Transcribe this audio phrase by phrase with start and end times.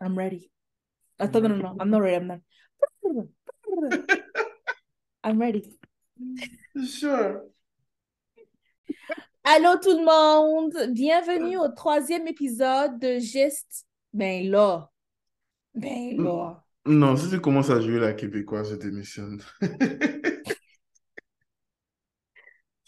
[0.00, 0.50] I'm ready.
[1.18, 1.76] Non.
[1.78, 2.16] I'm not ready.
[2.16, 2.40] I'm not.
[5.22, 5.62] I'm ready.
[6.86, 7.42] Sure.
[9.44, 10.94] Allô tout le monde.
[10.94, 13.86] Bienvenue au troisième épisode de Geste.
[14.14, 14.90] Ben là.
[15.74, 16.64] Ben là.
[16.86, 19.42] Non, si tu commences à jouer la québécoise, je démissionne.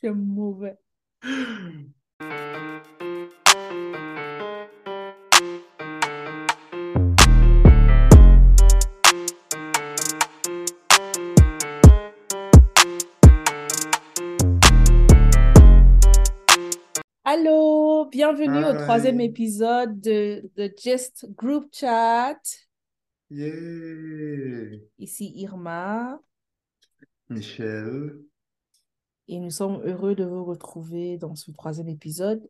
[0.00, 0.78] C'est mauvais.
[18.12, 22.36] Bienvenue au troisième épisode de, de Just Group Chat.
[23.30, 24.80] Yeah.
[24.98, 26.20] Ici Irma
[27.30, 28.18] Michel.
[29.28, 32.46] et nous sommes heureux de vous retrouver dans ce troisième épisode.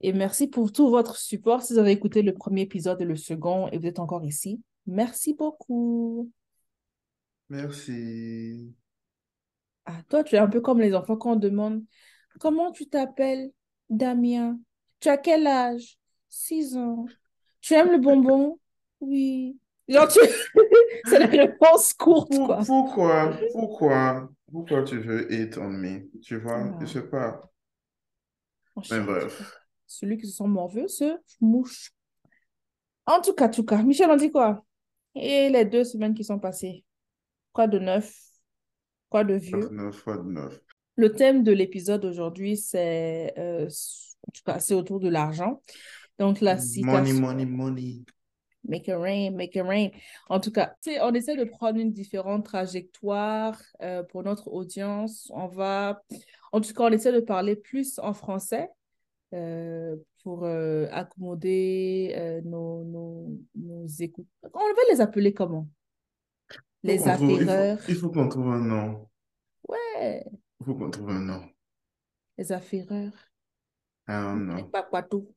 [0.00, 1.62] Et merci pour tout votre support.
[1.62, 4.60] Si vous avez écouté le premier épisode et le second et vous êtes encore ici,
[4.88, 6.32] merci beaucoup.
[7.48, 8.74] Merci.
[9.84, 11.84] Ah, toi, tu es un peu comme les enfants quand on demande
[12.40, 13.52] comment tu t'appelles,
[13.88, 14.58] Damien?
[15.00, 15.98] Tu as quel âge?
[16.28, 17.06] Six ans.
[17.60, 18.58] Tu aimes le bonbon?
[19.00, 19.58] Oui.
[19.88, 20.20] Genre, tu...
[21.06, 22.60] c'est la réponse courte, quoi.
[22.66, 26.08] pourquoi, pourquoi, pourquoi tu veux hate on me?
[26.20, 26.86] Tu vois, je Ah.
[26.86, 27.40] sais pas.
[28.90, 29.56] Mais bref.
[29.86, 31.92] Celui qui se sent morveux se mouche.
[33.06, 34.64] En tout cas, en tout cas, Michel, on dit quoi?
[35.16, 36.84] Et les deux semaines qui sont passées,
[37.52, 38.14] quoi de neuf?
[39.08, 39.68] Quoi de vieux?
[39.70, 40.60] 9 fois de 9.
[40.94, 43.68] Le thème de l'épisode aujourd'hui, c'est euh,
[44.26, 45.60] en tout cas, c'est autour de l'argent.
[46.18, 48.04] Donc, la Money, citation, money, money.
[48.64, 49.88] make it rain, make it rain.
[50.28, 55.30] En tout cas, on essaie de prendre une différente trajectoire euh, pour notre audience.
[55.34, 56.02] On va,
[56.52, 58.68] en tout cas, on essaie de parler plus en français
[59.32, 64.28] euh, pour euh, accommoder nos, nos, nos écoutes.
[64.42, 65.68] On va les appeler comment?
[66.82, 67.78] Les trouve, il faut, affaireurs.
[67.98, 69.08] faut qu'on trouve un nom.
[69.68, 70.24] Ouais,
[70.60, 71.42] Il faut qu'on trouve un nom.
[72.38, 73.29] les affaireurs.
[74.10, 74.72] I don't know.
[74.72, 75.34] Pas quoi tout,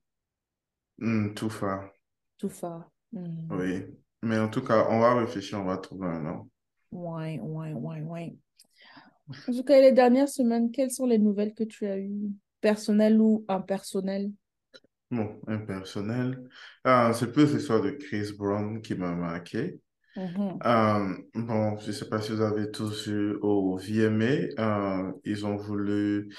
[0.97, 1.91] Hmm, too far.
[2.37, 2.89] tout ça.
[3.11, 3.49] Hmm.
[3.49, 3.85] Oui.
[4.21, 6.49] Mais en tout cas, on va réfléchir, on va trouver un nom.
[6.91, 8.37] Ouais, ouais, ouais, ouais.
[9.47, 13.21] En tout cas, les dernières semaines, quelles sont les nouvelles que tu as eues, personnelles
[13.21, 14.31] ou impersonnelles?
[15.11, 16.49] Bon, impersonnel.
[16.83, 19.79] Ah, c'est plus l'histoire de Chris Brown qui m'a marqué.
[20.15, 20.63] Mhm.
[20.65, 24.25] Euh, bon, je ne sais pas si vous avez tous vu au VMA,
[25.07, 26.33] euh, ils ont voulu.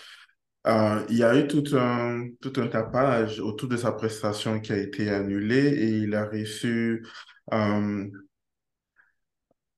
[0.66, 4.72] Euh, il y a eu tout un, tout un tapage autour de sa prestation qui
[4.72, 7.04] a été annulée et il a reçu,
[7.52, 8.06] euh,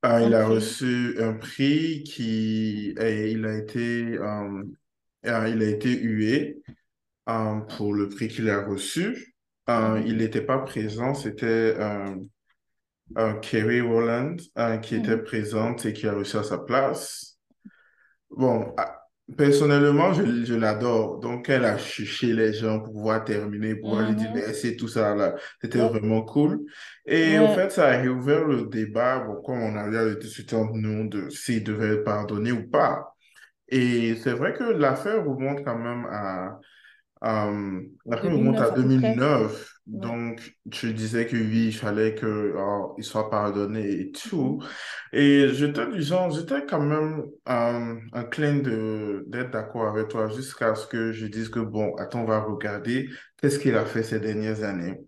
[0.05, 0.47] euh, il Un a prix.
[0.47, 4.19] reçu un prix qui et il a été,
[5.25, 6.63] il a été hué
[7.77, 9.35] pour le prix qu'il a reçu.
[9.77, 10.07] Mhm.
[10.07, 11.75] il n'était pas présent, c'était
[13.43, 14.37] Kerry Rowland
[14.83, 15.23] qui était Mhm.
[15.23, 17.39] présente et qui a reçu à sa place.
[18.31, 18.75] Bon,
[19.37, 21.19] personnellement, je, je l'adore.
[21.21, 24.35] Donc, elle a chuché les gens pour pouvoir terminer, pour pouvoir lui dire Mhm.
[24.35, 25.35] merci, tout ça là.
[25.63, 26.61] C'était Ouais, vraiment cool.
[27.07, 27.49] Et ouais.
[27.49, 31.65] fait, ça a réouvert le débat, bon, comme on avait discuté entre nous, de s'il
[31.65, 33.15] devait pardonner ou pas.
[33.69, 36.59] Et c'est vrai que l'affaire remonte quand même à,
[37.27, 39.15] euh, l'affaire remonte 2009 à à peu près.
[39.17, 39.77] 2009.
[39.89, 40.01] Ouais.
[40.01, 44.61] Donc, tu disais que oui, il fallait que, oh, il soit pardonné et tout.
[44.61, 44.69] Mhm.
[45.13, 50.87] Et j'étais genre, j'étais quand même euh, inclin de, d'être d'accord avec toi jusqu'à ce
[50.87, 53.09] que je dise que, bon, attends, on va regarder
[53.41, 55.01] qu'est-ce qu'il a fait ces dernières années.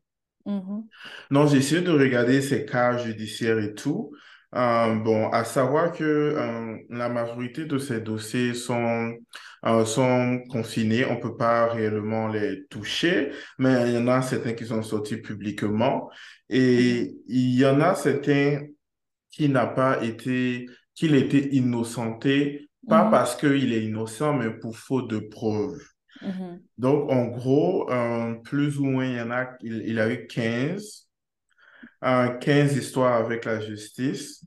[0.46, 0.84] Mhm.
[1.30, 4.12] Non, j'ai essayé de regarder ces cas judiciaires et tout.
[4.54, 9.12] Euh, bon, à savoir que euh, la majorité de ces dossiers sont,
[9.66, 14.52] euh, sont confinés, on peut pas réellement les toucher, mais il y en a certains
[14.54, 16.10] qui sont sortis publiquement
[16.48, 18.60] et il y en a certains
[19.30, 23.10] qui n'a pas été, qu'il était innocenté, pas Mhm.
[23.10, 25.82] parce qu'il est innocent, mais pour faute de preuves.
[26.22, 26.60] Mhm.
[26.78, 30.26] Donc, en gros, euh, plus ou moins, il y en a, il, il a eu
[30.26, 31.06] 15
[32.04, 34.42] euh, 15 histoires avec la justice.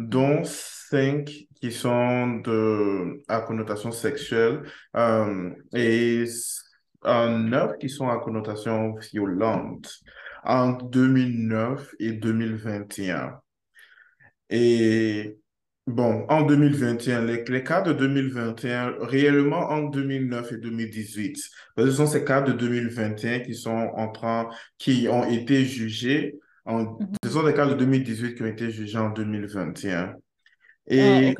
[0.00, 1.30] Dont 5
[1.60, 4.62] qui sont de, à connotation sexuelle
[4.96, 6.24] euh, et
[7.04, 9.90] 9 qui sont à connotation violente
[10.42, 13.40] entre 2009 et 2021.
[14.48, 15.38] Et
[15.86, 21.36] bon, en 2021, les, les cas de 2021, réellement entre 2009 et 2018,
[21.76, 24.48] parce que ce sont ces cas de 2021 qui sont en train,
[24.78, 27.12] qui ont été jugés, en, Mhm.
[27.24, 30.14] ce sont des cas de 2018 qui ont été jugés en 2021.
[30.96, 31.34] Ah, Et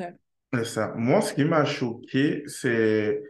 [0.53, 3.21] c'est ça, moi, ce qui m'a choqué, c'est,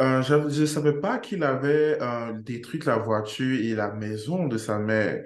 [0.00, 4.58] euh, je ne savais pas qu'il avait euh, détruit la voiture et la maison de
[4.58, 5.24] sa mère.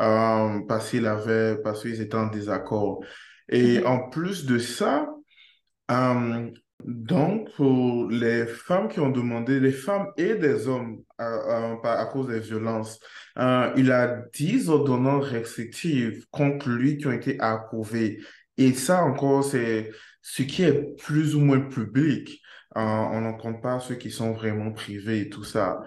[0.00, 3.04] euh, parce qu'il avait, parce qu'ils étaient en désaccord.
[3.50, 3.86] Et Mhm.
[3.86, 5.06] en plus de ça,
[5.90, 6.50] euh,
[6.86, 11.26] donc, pour les femmes qui ont demandé, les femmes et des hommes à,
[11.72, 12.98] à- par- à cause des violences,
[13.38, 18.20] euh, il a 10 ordonnances restrictives contre lui qui ont été approuvées.
[18.58, 19.90] Et ça encore, c'est
[20.20, 22.40] ce qui est plus ou moins public.
[22.76, 25.80] Euh, on n'en compte pas ceux qui sont vraiment privés et tout ça.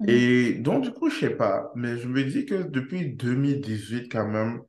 [0.00, 0.08] Mhm.
[0.08, 4.28] Et donc, du coup, je sais pas, mais je me dis que depuis 2018, quand
[4.28, 4.60] même,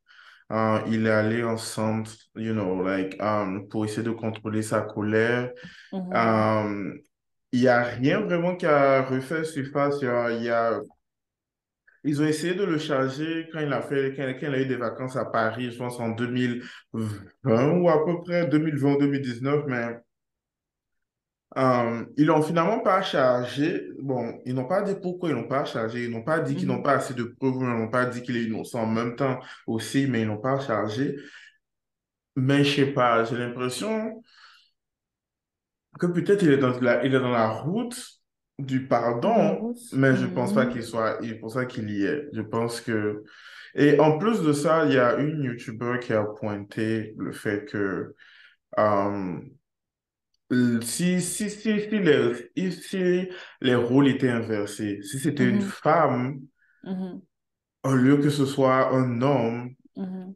[0.51, 4.81] euh, il est allé en centre, you know, like, um, pour essayer de contrôler sa
[4.81, 5.51] colère.
[5.91, 6.09] Mhm.
[6.13, 6.93] Euh,
[7.51, 9.97] il n'y a rien vraiment qui a refait surface.
[10.01, 10.79] Il y a,
[12.03, 14.65] Ils ont essayé de le charger quand il a fait, quand, quand il a eu
[14.65, 19.65] des vacances à Paris, je pense en 2020 ou à peu près 2020 ou 2019,
[19.67, 19.97] mais
[21.57, 23.87] euh, ils l'ont finalement pas chargé.
[23.99, 26.03] Bon, ils n'ont pas dit pourquoi ils l'ont pas chargé.
[26.05, 26.83] Ils n'ont pas dit qu'ils n'ont Mhm.
[26.83, 30.07] pas assez de preuves, ils n'ont pas dit qu'il est innocent en même temps aussi,
[30.07, 31.15] mais ils n'ont pas chargé.
[32.35, 34.23] Mais je sais pas, j'ai l'impression
[35.99, 37.97] que peut-être il est dans la, il est dans la route
[38.59, 40.67] du pardon, mais je pense pas Mhm.
[40.67, 42.27] qu'il soit, il pour ça qu'il y est.
[42.33, 43.23] Je pense que,
[43.75, 47.65] et en plus de ça, il y a une YouTuber qui a pointé le fait
[47.65, 48.15] que,
[48.79, 49.39] euh,
[50.81, 53.29] si, si, si, si les, si
[53.61, 55.61] les rôles étaient inversés, si c'était une Mhm.
[55.61, 56.39] femme,
[56.83, 57.21] Mhm.
[57.83, 60.35] au lieu que ce soit un homme, Mhm.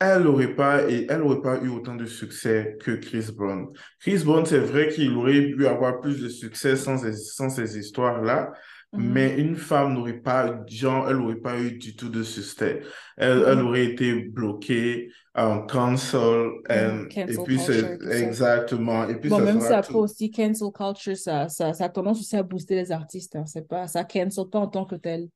[0.00, 3.68] Elle n'aurait pas, et elle aurait pas eu autant de succès que Chris Brown.
[4.00, 7.78] Chris Brown, c'est vrai qu'il aurait pu avoir plus de succès sans ces, sans ces
[7.78, 8.50] histoires-là,
[8.92, 9.02] Mhm.
[9.02, 12.82] mais une femme n'aurait pas, genre, elle n'aurait pas eu du tout de succès.
[13.16, 13.62] Elle, elle Mhm.
[13.62, 16.96] aurait été bloquée, en cancel, Mhm.
[16.96, 18.26] and- et Cancel puis c'est ça.
[18.26, 19.98] exactement, et puis Bon, ça même si sera après tout.
[19.98, 23.36] aussi, cancel culture, ça, ça, ça a tendance aussi à booster les artistes.
[23.36, 23.46] hein.
[23.46, 25.28] C'est pas, ça cancel pas en tant que tel.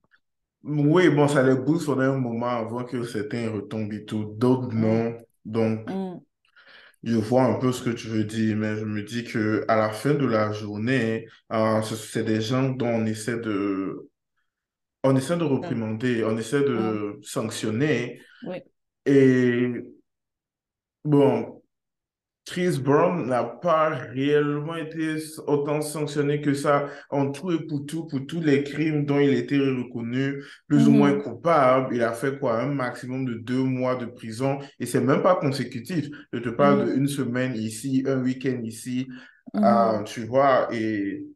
[0.64, 4.72] Oui, bon, ça les booste pendant un moment avant que certains retombent et tout, d'autres
[4.76, 5.16] Mm, non.
[5.44, 6.20] Donc, mm,
[7.06, 9.76] Je vois un peu ce que tu veux dire, mais je me dis que à
[9.76, 11.28] la fin de la journée,
[11.82, 14.10] ce- c'est des gens dont on essaie de,
[15.04, 18.20] on essaie de réprimander, on essaie de sanctionner.
[18.42, 18.62] oui.
[19.06, 19.72] Et
[21.04, 21.55] bon,
[22.46, 25.16] Chris Brown n'a pas réellement été
[25.48, 29.34] autant sanctionné que ça en tout et pour tout, pour tous les crimes dont il
[29.34, 31.94] était reconnu plus ou moins Mhm, coupable.
[31.96, 32.62] Il a fait quoi?
[32.62, 36.06] Un maximum de deux mois de prison et c'est même pas consécutif.
[36.32, 39.08] Je te parle mhm, d'une semaine ici, un week-end ici,
[39.54, 39.96] mhm.
[39.96, 41.26] ah, tu vois, et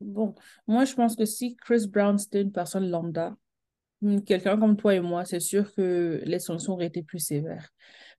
[0.00, 0.34] Bon,
[0.66, 3.36] moi, je pense que si Chris Brown, c'était une personne lambda,
[4.26, 7.70] Quelqu'un comme toi et moi, c'est sûr que les sanctions auraient été plus sévères.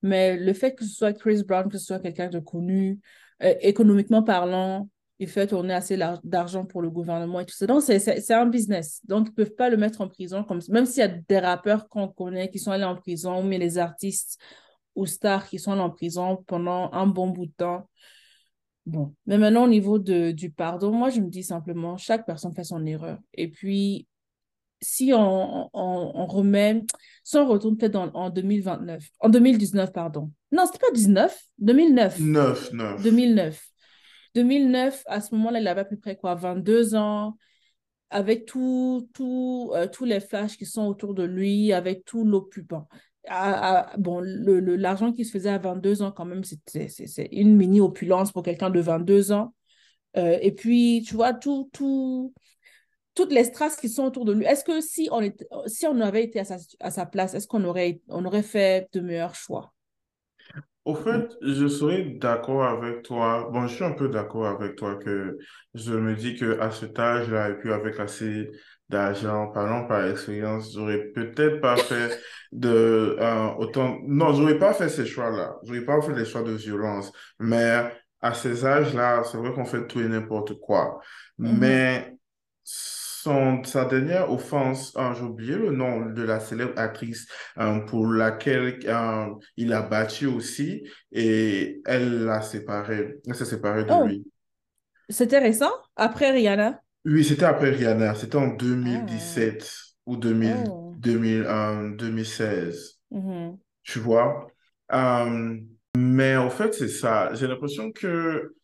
[0.02, 3.00] Mais le fait que ce soit Chris Brown, que ce soit quelqu'un de connu,
[3.44, 7.68] euh, économiquement parlant, il fait tourner assez d'argent pour le gouvernement et tout ça.
[7.68, 9.02] Donc, c'est un business.
[9.06, 10.46] Donc, ils ne peuvent pas le mettre en prison.
[10.46, 13.58] Comme, même s'il y a des rappeurs qu'on connaît qui sont allés en prison, mais
[13.58, 14.40] les artistes
[14.96, 17.90] ou stars qui sont allés en prison pendant un bon bout de temps.
[18.86, 19.14] Bon.
[19.26, 22.64] Mais maintenant, au niveau de, du pardon, moi, je me dis simplement, chaque personne fait
[22.64, 23.20] son erreur.
[23.34, 24.08] Et puis,
[24.82, 26.84] si on, on, on remet,
[27.24, 30.32] si on retourne peut-être en, en 2029, en 2019, pardon.
[30.52, 32.20] Non, c'était pas 19, 2009.
[32.20, 33.04] neuf, neuf.
[33.04, 33.66] 2009.
[34.36, 37.38] 2009, à ce moment-là, il avait à peu près quoi, 22 ans,
[38.10, 42.88] avec tout, tout, euh, tous les flashs qui sont autour de lui, avec tout l'occupant.
[43.28, 46.60] Ah, ah, bon, le, le, l'argent qu'il se faisait à 22 ans, quand même, c'est,
[46.68, 49.54] c'est, c'est une mini opulence pour quelqu'un de 22 ans.
[50.18, 52.34] Euh, et puis, tu vois, tout, tout,
[53.20, 54.46] toutes les strass qui sont autour de lui.
[54.46, 57.48] Est-ce que si on, était, si on avait été à sa, à sa place, est-ce
[57.48, 59.74] qu'on aurait, on aurait fait de meilleurs choix?
[60.86, 63.50] Au fait, je serais d'accord avec toi.
[63.52, 65.38] Bon, je suis un peu d'accord avec toi que
[65.74, 68.50] je me dis que à cet âge-là, et puis avec assez
[68.88, 72.18] d'argent, parlant par expérience, j'aurais peut-être pas fait
[72.54, 73.98] de euh, autant.
[74.08, 75.58] Non, j'aurais pas fait ces choix-là.
[75.64, 77.12] J'aurais pas fait les choix de violence.
[77.38, 81.02] Mais à ces âges-là, c'est vrai qu'on fait tout et n'importe quoi.
[81.42, 82.16] Mhm, Mais
[83.24, 87.28] son, sa dernière offense, ah, j'ai oublié le nom de la célèbre actrice
[87.60, 89.26] euh, pour laquelle euh,
[89.58, 93.16] il a battu aussi et elle l'a séparé.
[93.28, 94.26] Elle s'est séparée de Oh, lui.
[95.10, 95.72] c'était récent?
[95.96, 96.82] Après Rihanna?
[97.06, 98.16] Oui, c'était après Rihanna.
[98.16, 98.48] C'était en
[98.84, 99.72] Ah, 2017
[100.06, 100.96] ou 2000, oh.
[100.96, 103.00] 2000, euh, 2016.
[103.12, 104.48] Mhm, Tu vois?
[104.94, 105.58] Euh,
[105.98, 107.34] mais en fait, c'est ça.
[107.36, 108.56] J'ai l'impression que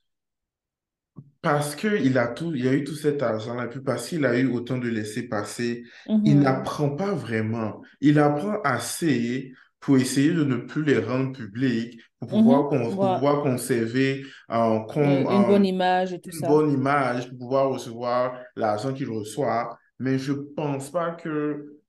[1.45, 4.37] Parce qu'il a tout, il a eu tout cet argent-là, et puis parce qu'il a
[4.39, 5.83] eu autant de laisser passer,
[6.23, 7.83] il mhm, n'apprend pas vraiment.
[8.01, 13.13] Il apprend assez pour essayer de ne plus les rendre publics, pour pouvoir, mhm.
[13.13, 16.47] pouvoir conserver euh, une euh, bonne image et tout une ça.
[16.47, 19.77] bonne image, pour pouvoir recevoir l'argent qu'il reçoit.
[19.99, 21.79] Mais je pense pas que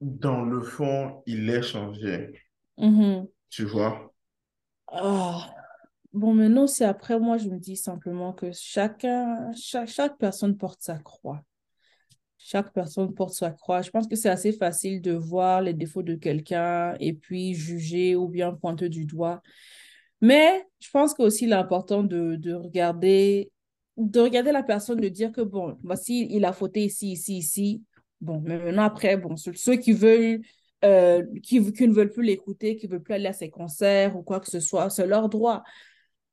[0.00, 2.32] dans le fond, il est changé,
[2.78, 3.26] Mhm.
[3.50, 4.12] tu vois?
[4.88, 5.55] Ah,
[6.16, 10.96] Bon, maintenant, c'est après, moi, je me dis simplement que chacun, chaque, personne porte sa
[10.96, 11.42] croix.
[12.38, 13.82] Chaque personne porte sa croix.
[13.82, 18.16] Je pense que c'est assez facile de voir les défauts de quelqu'un et puis juger
[18.16, 19.42] ou bien pointer du doigt.
[20.22, 23.52] Mais je pense que aussi l'important de, de regarder,
[23.98, 27.82] de regarder la personne, de dire que bon, voici, il a fauté ici, ici, ici.
[28.22, 30.40] Bon, mais maintenant, après, bon, ceux, ceux qui veulent,
[30.82, 34.16] euh, qui, qui ne veulent plus l'écouter, qui ne veulent plus aller à ses concerts
[34.16, 35.62] ou quoi que ce soit, c'est leur droit.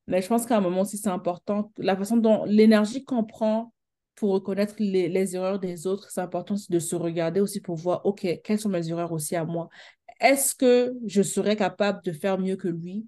[0.07, 3.73] Mais je pense qu'à un moment aussi, c'est important, la façon dont l'énergie qu'on prend
[4.15, 8.05] pour reconnaître les, les erreurs des autres, c'est important de se regarder aussi pour voir,
[8.05, 9.69] OK, quelles sont mes erreurs aussi à moi?
[10.19, 13.07] Est-ce que je serais capable de faire mieux que lui?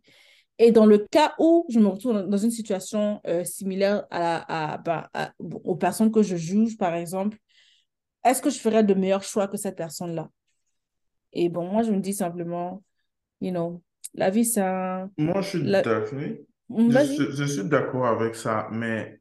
[0.57, 4.45] Et dans le cas où je me retrouve dans une situation euh, similaire à, la-
[4.73, 7.37] à, bah, à- aux personnes que je juge, par exemple,
[8.23, 10.29] est-ce que je ferais de meilleurs choix que cette personne-là?
[11.33, 12.81] Et bon, moi, je me dis simplement,
[13.41, 13.81] you know,
[14.13, 15.11] la vie, c'est un...
[15.17, 15.83] Moi, je suis la-
[16.87, 19.19] Je, suis je suis d'accord avec ça, mais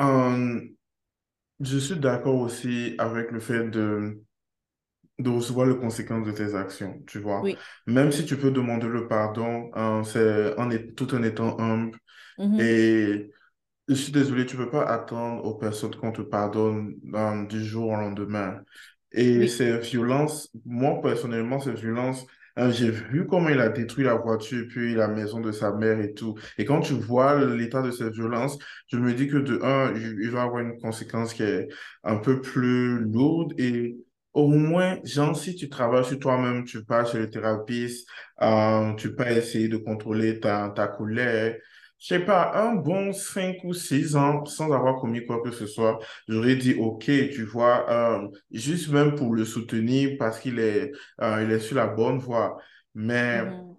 [0.00, 0.60] euh,
[1.60, 4.22] je suis d'accord aussi avec le fait de,
[5.18, 7.42] de recevoir les conséquences de tes actions, tu vois.
[7.44, 7.56] Oui.
[7.86, 9.70] Même si tu peux demander le pardon,
[10.04, 11.98] c'est en est, tout en étant humble.
[12.38, 12.58] Mhm.
[12.60, 13.30] Et
[13.88, 17.90] je suis désolé, tu peux pas attendre aux personnes qu'on te pardonne euh, du jour
[17.90, 18.62] au lendemain.
[19.12, 19.48] Et Oui.
[19.48, 22.26] ces violences, moi personnellement, ces violences,
[22.70, 26.12] j'ai vu comment il a détruit la voiture, puis la maison de sa mère et
[26.14, 26.34] tout.
[26.58, 30.18] Et quand tu vois l'état de ces violences, je me dis que de un, il
[30.20, 31.68] il va avoir une conséquence qui est
[32.04, 33.54] un peu plus lourde.
[33.58, 33.96] Et
[34.34, 37.92] au moins, genre, si tu travailles sur toi-même, tu pars chez le thérapeute,
[38.42, 41.56] euh, tu peux essayer de contrôler ta, ta colère.
[42.00, 45.66] Je sais pas, un bon 5 ou 6 ans sans avoir commis quoi que ce
[45.66, 50.92] soit, j'aurais dit, OK, tu vois, euh, juste même pour le soutenir parce qu'il est,
[51.20, 52.56] euh, il est sur la bonne voie.
[52.94, 53.76] Mais Mhm.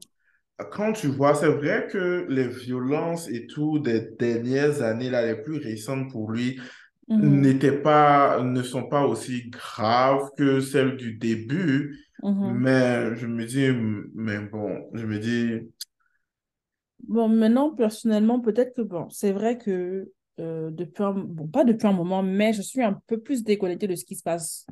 [0.72, 5.36] quand tu vois, c'est vrai que les violences et tout des dernières années, là, les
[5.42, 6.60] plus récentes pour lui,
[7.08, 7.42] Mhm.
[7.42, 12.00] n'étaient pas, ne sont pas aussi graves que celles du début.
[12.24, 12.64] Mhm.
[12.64, 13.70] Mais je me dis,
[14.16, 15.70] mais bon, je me dis,
[17.08, 21.88] Bon, maintenant, personnellement, peut-être que, bon, c'est vrai que euh, depuis un, bon, pas depuis
[21.88, 24.66] un moment, mais je suis un peu plus déconnectée de ce qui se passe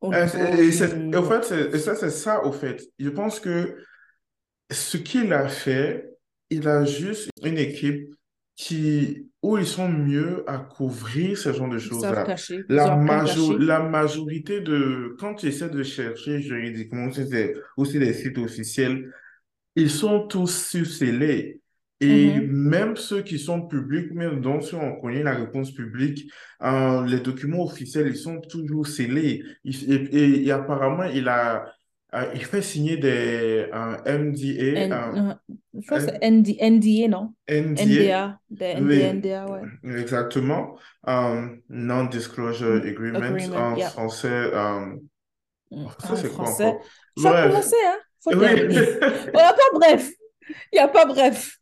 [0.00, 0.26] au euh,
[0.58, 2.82] et, au fait, et ça, c'est ça, au fait.
[2.98, 3.76] Je pense que
[4.70, 6.10] ce qu'il a fait,
[6.50, 8.14] il a juste une équipe
[8.56, 12.24] qui, où ils sont mieux à couvrir ce genre de choses-là.
[12.68, 13.64] La, ont appris à majo- cacher.
[13.66, 19.10] la majorité de, quand tu essaies de chercher juridiquement, c'est des- aussi les sites officiels,
[19.80, 21.60] ils sont tous surcellés.
[22.02, 22.48] Et Mhm.
[22.48, 26.30] même ceux qui sont publics, même dont si on connaît la réponse publique,
[26.62, 29.42] euh, les documents officiels, ils sont toujours scellés.
[29.64, 31.66] Il- et, et- et apparemment, il a,
[32.14, 33.68] euh, il fait signer des
[34.74, 35.34] N- MDA, euh,
[35.74, 37.34] je un ND, NDA, non?
[37.76, 39.66] N- NDA, NDA, oui, NDA, ouais.
[39.84, 42.82] exactement, euh, Non-Disclosure
[43.12, 43.92] Mm, Agreement, Agreement, en yeah.
[43.92, 44.96] français, euh,
[45.70, 46.50] Mm, en français, c'est quoi français.
[46.50, 46.92] encore?
[47.40, 47.98] Commencé, hein?
[48.20, 48.46] Faut oui.
[49.34, 50.10] On n'a pas bref.
[50.72, 51.58] Il n'y a pas bref.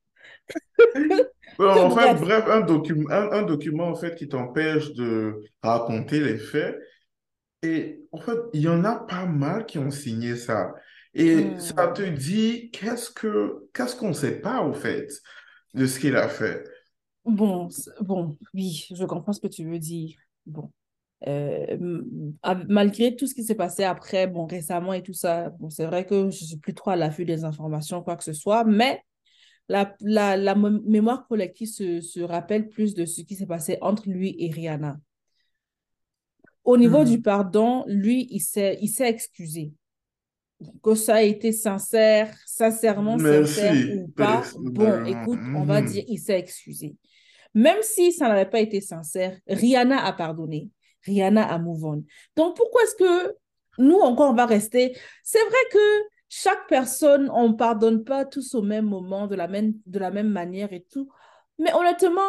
[1.58, 2.20] En fait, bref.
[2.20, 6.78] bref, un document, un, un document en fait qui t'empêche de raconter les faits.
[7.62, 10.74] Et en fait, il y en a pas mal qui ont signé ça.
[11.14, 12.14] Et ça te Hmm.
[12.14, 15.08] dit qu'est-ce que qu'est-ce qu'on ne sait pas au fait
[15.74, 16.64] de ce qu'il a fait?
[17.24, 17.68] Bon,
[18.00, 20.16] bon, oui, je comprends ce que tu veux dire.
[20.46, 20.70] Bon,
[21.26, 25.50] euh, m- a- malgré tout ce qui s'est passé après, bon, récemment et tout ça,
[25.58, 28.32] bon, c'est vrai que je suis plus trop à l'affût des informations, quoi que ce
[28.32, 29.02] soit, mais
[29.68, 33.78] la, la, la mé- mémoire collective se, se rappelle plus de ce qui s'est passé
[33.80, 34.98] entre lui et Rihanna.
[36.64, 37.22] Au niveau du Mhm.
[37.22, 39.72] pardon, lui, il s'est, il s'est excusé.
[40.82, 46.08] Que ça a été sincère, sincèrement sincère ou pas, bon, écoute, on va dire, Mhm.
[46.08, 46.96] il s'est excusé.
[47.54, 50.68] Même si ça n'avait pas été sincère, Rihanna a pardonné.
[51.04, 52.04] Rihanna a move on.
[52.36, 53.34] Donc, pourquoi est-ce que
[53.78, 54.96] nous, encore, on va rester?
[55.22, 55.78] C'est vrai que
[56.28, 60.10] chaque personne, on ne pardonne pas tous au même moment, de la même, de la
[60.10, 61.08] même manière et tout.
[61.58, 62.20] Mais honnêtement,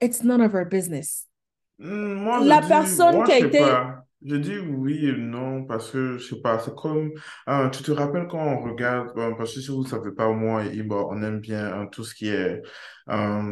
[0.00, 1.26] it's none of our business.
[1.78, 3.58] Hmm, Moi, La dis, personne moi, qui a été...
[3.58, 4.02] pas.
[4.24, 7.12] Je dis oui et non parce que, je sais pas, c'est comme,
[7.48, 10.28] euh, tu te rappelles quand on regarde, euh, parce que si vous ne savez pas,
[10.32, 12.60] moi et Iba, on aime bien euh, tout ce qui est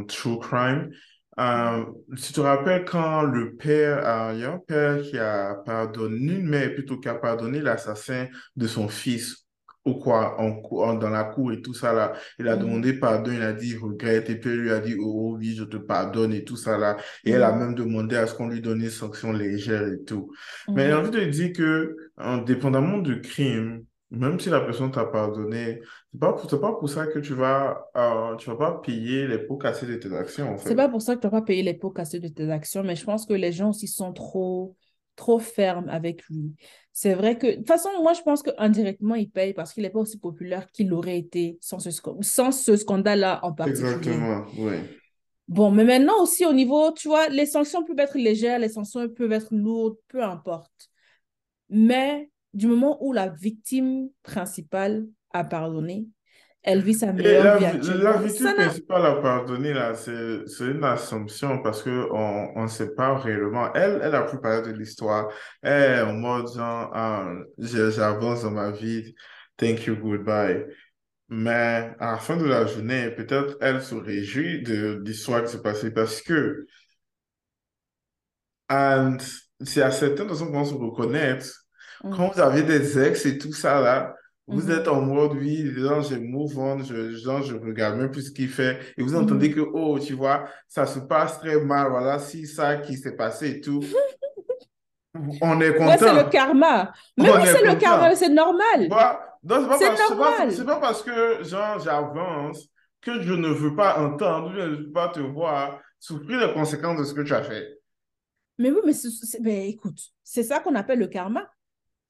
[0.09, 0.91] true crime.
[1.39, 1.85] Euh,
[2.17, 6.35] tu te rappelles quand le père, euh, il y a un père qui a pardonné,
[6.35, 8.27] une mère plutôt qui a pardonné l'assassin
[8.57, 9.45] de son fils.
[9.87, 12.15] ou quoi, en, dans la cour et tout ça là.
[12.39, 14.97] Il a demandé pardon, il a dit il regrette, et puis elle lui a dit
[14.99, 16.97] oh oui, je te pardonne et tout ça là.
[17.25, 20.33] Et elle a même demandé à ce qu'on lui donne une sanction légère et tout.
[20.75, 23.85] Mais j'ai envie de dire que, indépendamment du crime,
[24.17, 25.81] même si la personne t'a pardonné,
[26.13, 29.39] c'est pas pour, pas pour ça que tu vas, euh, tu vas pas payer les
[29.39, 30.69] pots cassés de tes actions, en fait.
[30.69, 32.83] C'est pas pour ça que tu vas pas payer les pots cassés de tes actions,
[32.83, 34.77] mais je pense que les gens aussi sont trop,
[35.17, 36.55] trop fermes avec lui.
[36.93, 39.91] C'est vrai que, de toute façon, moi, je pense qu'indirectement, il paye parce qu'il n'est
[39.91, 41.91] pas aussi populaire qu'il aurait été sans ce,
[42.21, 43.91] sans ce scandale-là en particulier.
[43.91, 44.77] Exactement, oui.
[45.49, 49.09] Bon, mais maintenant aussi, au niveau, tu vois, les sanctions peuvent être légères, les sanctions
[49.09, 50.89] peuvent être lourdes, peu importe.
[51.69, 56.07] Mais du moment où la victime principale a pardonné,
[56.63, 61.83] elle vit sa meilleure vie La victime principale a pardonné, là, c'est une assumption parce
[61.83, 63.73] qu'on ne sait pas réellement.
[63.75, 65.29] Elle, elle a pu parler de l'histoire.
[65.61, 69.15] Elle est en mode genre, ah, j'avance dans ma vie,
[69.59, 70.65] thank you, goodbye.
[71.29, 75.63] Mais à la fin de la journée, peut-être elle se réjouit de l'histoire qui s'est
[75.63, 76.67] passée parce que
[78.69, 81.64] c'est à certaines personnes qu'on se reconnaître.
[82.13, 84.15] Quand vous avez des ex et tout ça là,
[84.47, 84.81] vous mm-hmm.
[84.81, 88.31] êtes en mode, oui, genre, je move on, je, genre, je regarde même plus ce
[88.31, 88.79] qu'il fait.
[88.99, 89.55] Et vous entendez mm-hmm.
[89.55, 93.49] que, oh, tu vois, ça se passe très mal, voilà, si ça qui s'est passé
[93.49, 93.81] et tout.
[95.41, 95.97] on est content.
[95.99, 96.93] c'est le karma.
[97.17, 98.89] Mais oui, c'est le karma, c'est normal.
[98.91, 99.39] Bah,
[99.79, 102.69] c'est pas, parce que, genre, j'avance
[103.01, 106.99] que je ne veux pas entendre, je ne veux pas te voir souffrir les conséquences
[106.99, 107.79] de ce que tu as fait.
[108.59, 108.93] Mais oui, mais,
[109.41, 111.49] mais écoute, c'est ça qu'on appelle le karma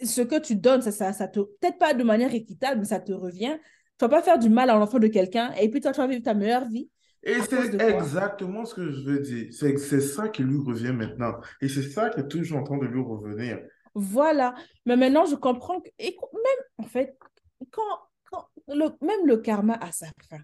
[0.02, 3.00] ce que tu donnes, ça, ça, ça te, peut-être pas de manière équitable, mais ça
[3.00, 3.56] te revient.
[3.98, 6.06] Tu vas pas faire du mal à l'enfant de quelqu'un et puis toi, tu vas
[6.06, 6.90] vivre ta meilleure vie.
[7.22, 9.48] Et c'est exactement ce que je veux dire.
[9.50, 11.34] C'est c'est ça qui lui revient maintenant.
[11.62, 13.60] Et c'est ça qui est toujours en train de lui revenir.
[13.94, 14.54] Voilà.
[14.84, 17.16] Mais maintenant, je comprends que, même, en fait,
[17.70, 17.82] quand,
[18.30, 20.40] quand le, même le karma a sa fin.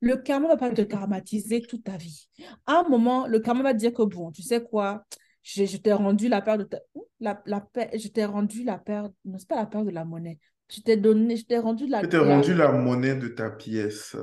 [0.00, 2.28] Le karma ne va pas te karmatiser toute ta vie.
[2.66, 5.04] À un moment, le karma va te dire que, bon, tu sais quoi,
[5.48, 6.78] je, je t'ai rendu la paire de ta...
[7.20, 10.38] la, la je t'ai rendu la paire non c'est pas la paire de la monnaie.
[10.70, 12.70] Je t'ai donné je t'ai rendu la je t'ai rendu la...
[12.72, 14.14] monnaie de ta pièce.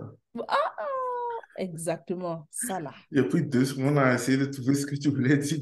[0.47, 0.55] Ah,
[1.57, 2.91] exactement ça là.
[3.11, 5.38] Il y a plus de deux secondes à essayer de trouver ce que tu voulais
[5.38, 5.61] dire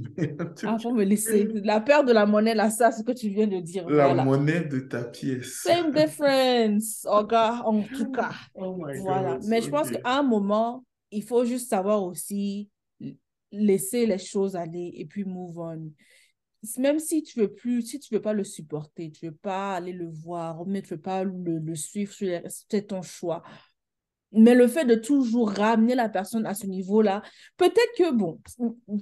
[0.63, 1.47] ah faut me laisser.
[1.63, 4.65] La paire de la monnaie là ça ce que tu viens de dire la monnaie
[4.65, 5.61] de ta pièce.
[5.63, 8.31] Same difference oh, en tout cas.
[8.55, 9.39] Oh my voilà.
[9.47, 12.69] mais je pense qu'à un moment il faut juste savoir aussi
[13.53, 15.91] laisser les choses aller et puis move on.
[16.77, 19.93] Même si tu veux plus, si tu veux pas le supporter, tu veux pas aller
[19.93, 22.13] le voir, mais tu veux pas le, le suivre,
[22.47, 23.43] c'est ton choix.
[24.31, 27.21] Mais le fait de toujours ramener la personne à ce niveau-là,
[27.57, 28.41] peut-être que, bon,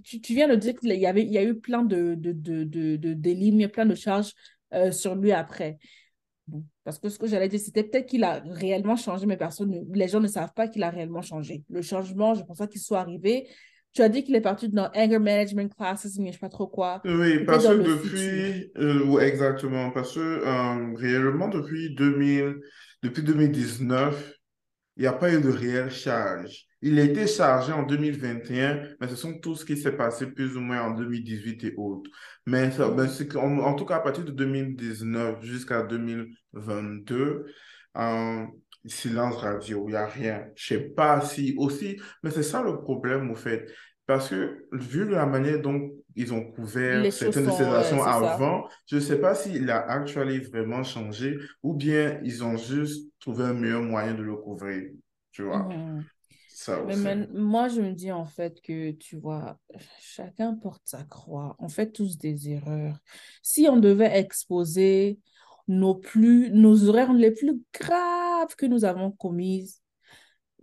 [0.03, 2.33] tu, tu, viens de dire qu'il y, avait, il y a eu plein de, de,
[2.33, 4.33] de, de, de plein de charges
[4.73, 5.77] euh, sur lui après.
[6.47, 9.85] Bon, parce que ce que j'allais dire, c'était peut-être qu'il a réellement changé, mais personne,
[9.93, 11.63] les gens ne savent pas qu'il a réellement changé.
[11.69, 13.47] Le changement, je pense pas qu'il soit arrivé
[13.93, 16.49] tu as dit qu'il est parti dans Anger Management Classes, mais je ne sais pas
[16.49, 17.01] trop quoi.
[17.05, 22.55] Oui, parce que depuis, euh, exactement, parce que euh, réellement depuis 2000,
[23.03, 24.37] depuis 2019,
[24.97, 26.65] il n'y a pas eu de réelle charge.
[26.81, 30.57] Il a été chargé en 2021, mais ce sont tout ce qui s'est passé plus
[30.57, 32.09] ou moins en 2018 et autres.
[32.45, 37.45] Mais, ça, ben, en, en, tout cas, à partir de 2019 jusqu'à 2022,
[37.97, 38.45] euh,
[38.85, 40.45] silence radio, il n'y a rien.
[40.55, 43.71] Je ne sais pas si aussi, mais c'est ça le problème au fait.
[44.05, 48.95] Parce que vu la manière dont ils ont couvert certaines de ces actions avant, je
[48.95, 53.53] ne sais pas s'il a actuellement vraiment changé ou bien ils ont juste trouvé un
[53.53, 54.91] meilleur moyen de le couvrir.
[55.31, 55.63] Tu vois?
[55.63, 56.03] Mhm.
[56.53, 59.57] Ça mais, moi, je me dis en fait que, tu vois,
[59.99, 61.55] chacun porte sa croix.
[61.57, 62.99] On fait tous des erreurs.
[63.41, 65.19] Si on devait exposer
[65.71, 69.81] nos, plus, nos horaires les plus graves que nous avons commises.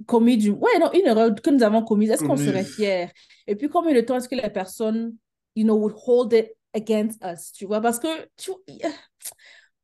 [0.06, 0.50] Commis du...
[0.50, 3.08] Ouais, non, une erreur que nous avons commise, est-ce qu'on serait fiers?
[3.46, 5.16] Et puis, combien de temps est-ce que les personnes,
[5.56, 7.80] you know, would hold it against us, tu vois?
[7.80, 8.52] Parce que, tu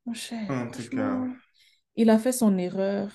[0.07, 1.25] mon cher, en tout cas.
[1.97, 3.11] il a fait son erreur.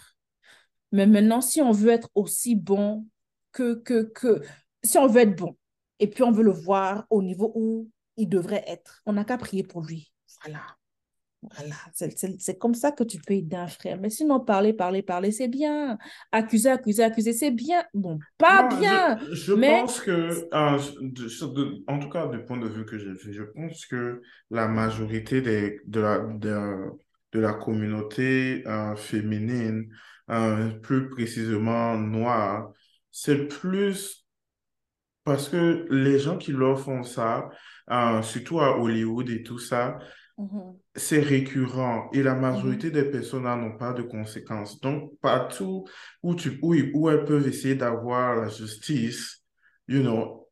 [0.91, 3.05] Mais maintenant, si on veut être aussi bon
[3.51, 4.41] que, que, que,
[4.83, 5.55] si on veut être bon,
[5.99, 9.37] et puis on veut le voir au niveau où il devrait être, on n'a qu'à
[9.37, 10.11] prier pour lui.
[10.43, 10.61] Voilà.
[11.41, 13.97] Voilà, c'est comme ça que tu peux aider un frère.
[13.99, 15.97] Mais sinon, parler, parler, parler, c'est bien.
[16.33, 17.83] Accuser, accuser, accuser, c'est bien.
[17.93, 19.17] Bon, pas bien.
[19.31, 20.49] Je, pense que,
[21.87, 24.21] en tout cas, du point de vue que j'ai fait, je pense que
[24.51, 26.91] la majorité des, de, la, de,
[27.31, 29.89] de la communauté euh, féminine,
[30.29, 32.73] euh, plus précisément noire,
[33.11, 34.25] c'est plus
[35.23, 37.49] parce que les gens qui leur font ça,
[37.91, 39.99] euh, surtout à Hollywood et tout ça,
[40.39, 40.81] Mhm.
[40.95, 42.49] c'est récurrent et la Mhm.
[42.51, 44.79] majorité des personnes n'ont pas de conséquences.
[44.81, 45.85] Donc, partout
[46.23, 49.45] où, tu, où, où elles peuvent essayer d'avoir la justice,
[49.87, 50.49] you know,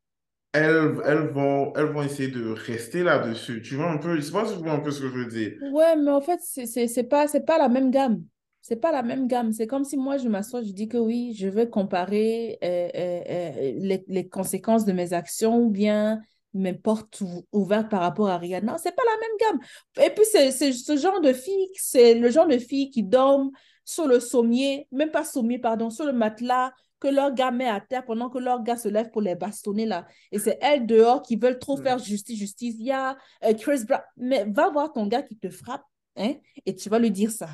[0.53, 3.61] elles, elles vont, elles vont essayer de rester là-dessus.
[3.63, 5.13] Tu vois un peu, je sais pas si tu vois un peu ce que je
[5.13, 5.53] veux dire.
[5.59, 8.23] Ouais, mais en fait, c'est pas, c'est pas la même gamme.
[8.61, 9.51] C'est pas la même gamme.
[9.53, 13.21] C'est comme si moi, je m'assois, je dis que oui, je veux comparer euh, euh,
[13.29, 16.21] euh, les, les conséquences de mes actions ou bien
[16.53, 18.77] mes portes ou- ouvertes par rapport à Rihanna.
[18.77, 20.05] C'est pas la même gamme.
[20.05, 23.51] Et puis, c'est ce genre de fille, c'est le genre de fille qui dorment
[23.85, 27.79] sur le sommier, même pas sommier, pardon, sur le matelas que leur gars met à
[27.79, 30.07] terre pendant que leur gars se lève pour les bastonner là.
[30.31, 32.75] Et c'est elles dehors qui veulent trop faire justice, justice.
[32.79, 34.01] Il y a euh, Chris Brown.
[34.17, 35.83] Mais va voir ton gars qui te frappe,
[36.15, 36.33] hein,
[36.65, 37.49] et tu vas lui dire ça.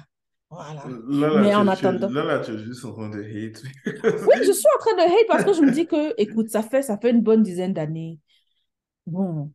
[0.49, 0.83] Voilà.
[1.09, 2.09] Là, là, Mais tu, en tu- attendant.
[2.09, 3.61] là, là, tu es juste en train de hate.
[3.85, 6.61] Oui, je suis en train de hate parce que je me dis que, écoute, ça
[6.63, 8.19] fait, ça fait une bonne dizaine d'années.
[9.05, 9.53] Bon.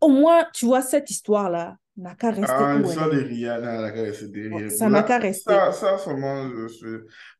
[0.00, 3.18] Au moins, tu vois, cette histoire-là n'a qu'à rester Ah, ça de.
[3.18, 3.90] Rihanna,
[4.50, 4.70] Ouais, derrière.
[4.70, 5.60] Ça n'a qu'à rester.
[5.60, 6.86] ça, ça, seulement, je suis...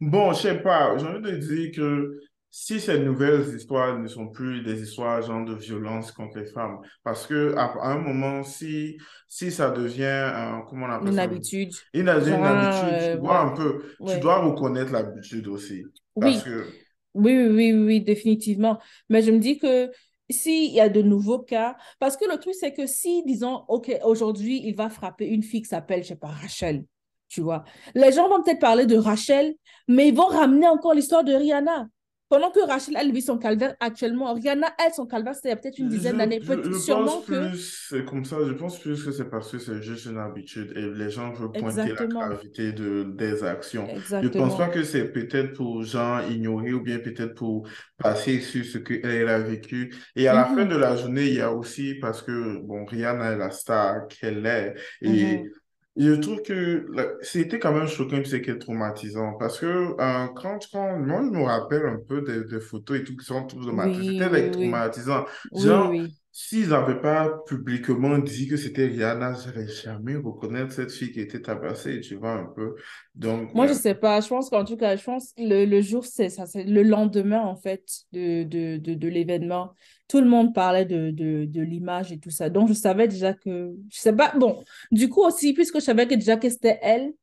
[0.00, 2.18] Bon, je sais pas, j'ai envie de dire que
[2.50, 6.78] si ces nouvelles histoires ne sont plus des histoires genre de violence contre les femmes,
[7.04, 8.96] parce que à, à un moment, si,
[9.28, 11.22] si ça devient, euh, comment on appelle Une ça?
[11.22, 11.74] habitude.
[11.94, 15.84] Une, une habitude, tu euh, ouais, un peu, tu dois reconnaître l'habitude aussi.
[16.18, 16.80] Parce Oui, que,
[17.14, 18.80] oui, oui, oui, oui, définitivement.
[19.08, 19.90] Mais je me dis que
[20.30, 23.90] s'il y a de nouveaux cas, parce que le truc, c'est que si, disons, OK,
[24.04, 26.84] aujourd'hui, il va frapper une fille qui s'appelle, je sais pas, Rachel,
[27.28, 29.54] tu vois, les gens vont peut-être parler de Rachel,
[29.88, 31.88] mais ils vont ramener encore l'histoire de Rihanna.
[32.28, 35.88] Pendant que Rachel, elle vit son calvaire actuellement, Rihanna, elle, son calvaire, c'était peut-être une
[35.88, 36.40] dizaine d'années.
[36.72, 39.80] Sûrement pense que, plus, c'est comme ça, je pense plus que c'est parce que c'est
[39.82, 43.92] juste une habitude et les gens veulent pointer la exactement, gravité de, des actions.
[44.18, 44.68] Je pense pas exactement.
[44.68, 49.38] que c'est peut-être pour gens ignorer ou bien peut-être pour passer sur ce qu'elle a
[49.38, 49.94] vécu.
[50.16, 52.84] Et à la fin de Mhm, la journée, il y a aussi parce que, bon,
[52.86, 55.50] Rihanna est la star qu'elle est et mhm.
[55.96, 56.86] Je trouve que
[57.22, 59.34] c'était quand même choquant, que traumatisant.
[59.38, 63.04] Parce que euh, quand, quand moi, je me rappelle un peu des, des photos et
[63.04, 65.24] tout qui sont ma tête, Oui, c'était oui, traumatisant.
[65.50, 65.96] oui, Genre.
[66.38, 71.20] S'ils n'avaient pas publiquement dit que c'était Rihanna, je n'allais jamais reconnaître cette fille qui
[71.20, 72.74] était tabassée, tu vois un peu.
[73.14, 74.20] Donc, Moi, je euh, sais pas.
[74.20, 77.40] Je pense qu'en tout cas, je pense le, le jour, c'est ça, c'est le lendemain,
[77.40, 79.72] en fait, de, de, de, de l'événement.
[80.08, 82.50] Tout le monde parlait de, de, de l'image et tout ça.
[82.50, 83.72] Donc, je savais déjà que...
[83.90, 84.34] Je sais pas...
[84.36, 87.14] Bon, du coup aussi, puisque je savais que déjà que c'était elle,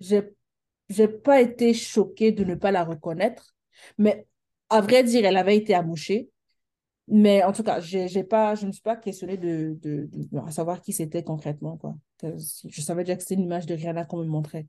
[0.00, 0.24] j'ai,
[0.90, 3.54] j'ai pas été choquée de ne pas la reconnaître.
[3.96, 4.26] Mais
[4.70, 6.30] à vrai dire, elle avait été amouchée.
[7.08, 10.08] Mais en tout cas, j'ai, j'ai pas, je ne me suis pas questionnée de, de,
[10.44, 11.94] à savoir qui c'était concrètement, quoi.
[12.22, 14.66] Je savais déjà que c'était une image de Rihanna qu'on me montrait.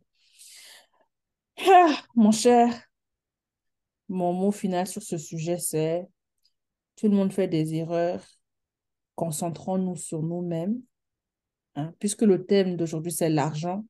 [1.67, 2.71] Ah, mon cher,
[4.10, 6.08] mon mot final sur ce sujet, c'est
[6.95, 8.23] tout le monde fait des erreurs,
[9.15, 10.80] concentrons-nous sur nous-mêmes,
[11.76, 13.84] hein, puisque le thème d'aujourd'hui, c'est l'argent.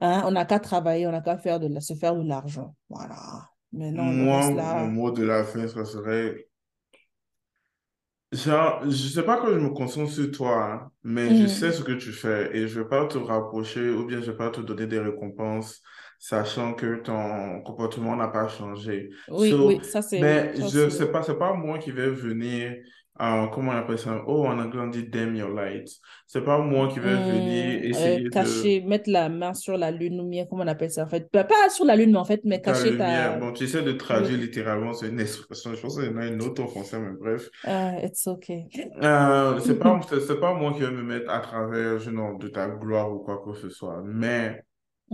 [0.00, 2.74] hein, on n'a qu'à travailler, on n'a qu'à faire de la, se faire de l'argent.
[2.88, 3.48] Voilà.
[3.72, 6.45] Maintenant, moi, mon mot de la fin, ça serait
[8.32, 11.72] Genre, je sais pas que je me concentre sur toi, hein, mais je sais mhm.
[11.72, 14.50] ce que tu fais et je vais pas te rapprocher ou bien je vais pas
[14.50, 15.80] te donner des récompenses
[16.18, 19.10] sachant que ton comportement n'a pas changé.
[19.28, 22.10] Oui, So, oui, ça c'est mais ça je sais pas, c'est pas moi qui vais
[22.10, 22.74] venir,
[23.20, 24.22] euh, comment on appelle ça?
[24.26, 25.88] Oh, en anglais on dit dim your light.
[26.26, 29.90] C'est pas moi qui vais venir euh, essayer de cacher, mettre la main sur la
[29.90, 31.30] lune ou bien, comment on appelle ça en fait?
[31.30, 33.38] Pas, pas sur la lune, mais en fait, mais ta cacher lumière.
[33.38, 33.38] ta.
[33.38, 35.74] Bon, tu essaies de traduire Oui, littéralement, c'est une expression.
[35.74, 37.48] Je pense qu'il y en a une autre en français, mais bref.
[37.64, 38.68] Ah, it's okay.
[39.02, 42.48] Euh, c'est pas, c'est pas moi qui vais me mettre à travers, je know, de
[42.48, 44.64] ta gloire ou quoi que ce soit, mais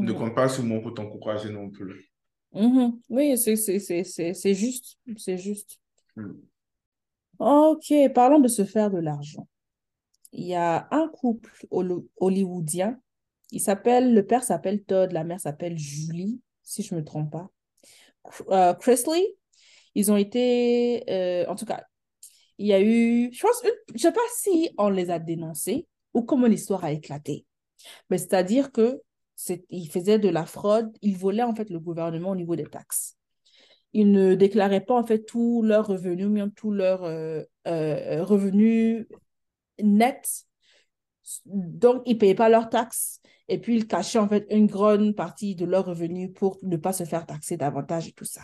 [0.00, 0.18] ne Mhm.
[0.18, 2.12] compte pas sur moi pour t'encourager non plus.
[2.54, 3.00] Mhm.
[3.10, 5.78] Oui, c'est c'est- c'est- c'est- c'est juste, c'est juste.
[7.44, 9.48] Ok, parlons de se faire de l'argent.
[10.32, 13.00] Il y a un couple hollywoodien.
[13.50, 17.32] Il s'appelle, le père s'appelle Todd, la mère s'appelle Julie, si je ne me trompe
[17.32, 17.50] pas.
[18.50, 19.36] Euh, Chrisley,
[19.96, 21.84] ils ont été, euh, en tout cas,
[22.58, 23.60] il y a eu, je pense,
[23.92, 27.44] je sais pas si on les a dénoncés ou comment l'histoire a éclaté.
[28.08, 29.02] Mais c'est-à-dire que
[29.68, 33.16] ils faisaient de la fraude, ils volaient en fait le gouvernement au niveau des taxes.
[33.92, 39.06] Ils ne déclaraient pas en fait tous leurs revenus, bien tous leurs euh, euh, revenus
[39.82, 40.46] nets
[41.46, 45.14] donc, ils ne payaient pas leurs taxes et puis ils cachaient en fait une grande
[45.14, 48.42] partie de leurs revenus pour ne pas se faire taxer davantage et tout ça.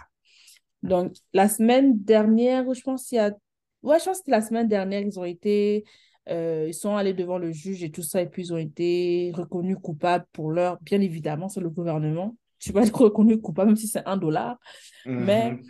[0.83, 3.33] Donc, la semaine dernière, je pense qu'il y a...
[3.83, 5.85] Ouais, je pense que la semaine dernière, ils ont été...
[6.29, 9.33] euh, ils sont allés devant le juge et tout ça, et puis ils ont été
[9.35, 10.81] reconnus coupables pour leur...
[10.83, 12.37] Bien évidemment, c'est le gouvernement.
[12.59, 14.59] Tu vas être reconnu coupable, même si c'est un dollar.
[15.05, 15.63] Mais Mhm.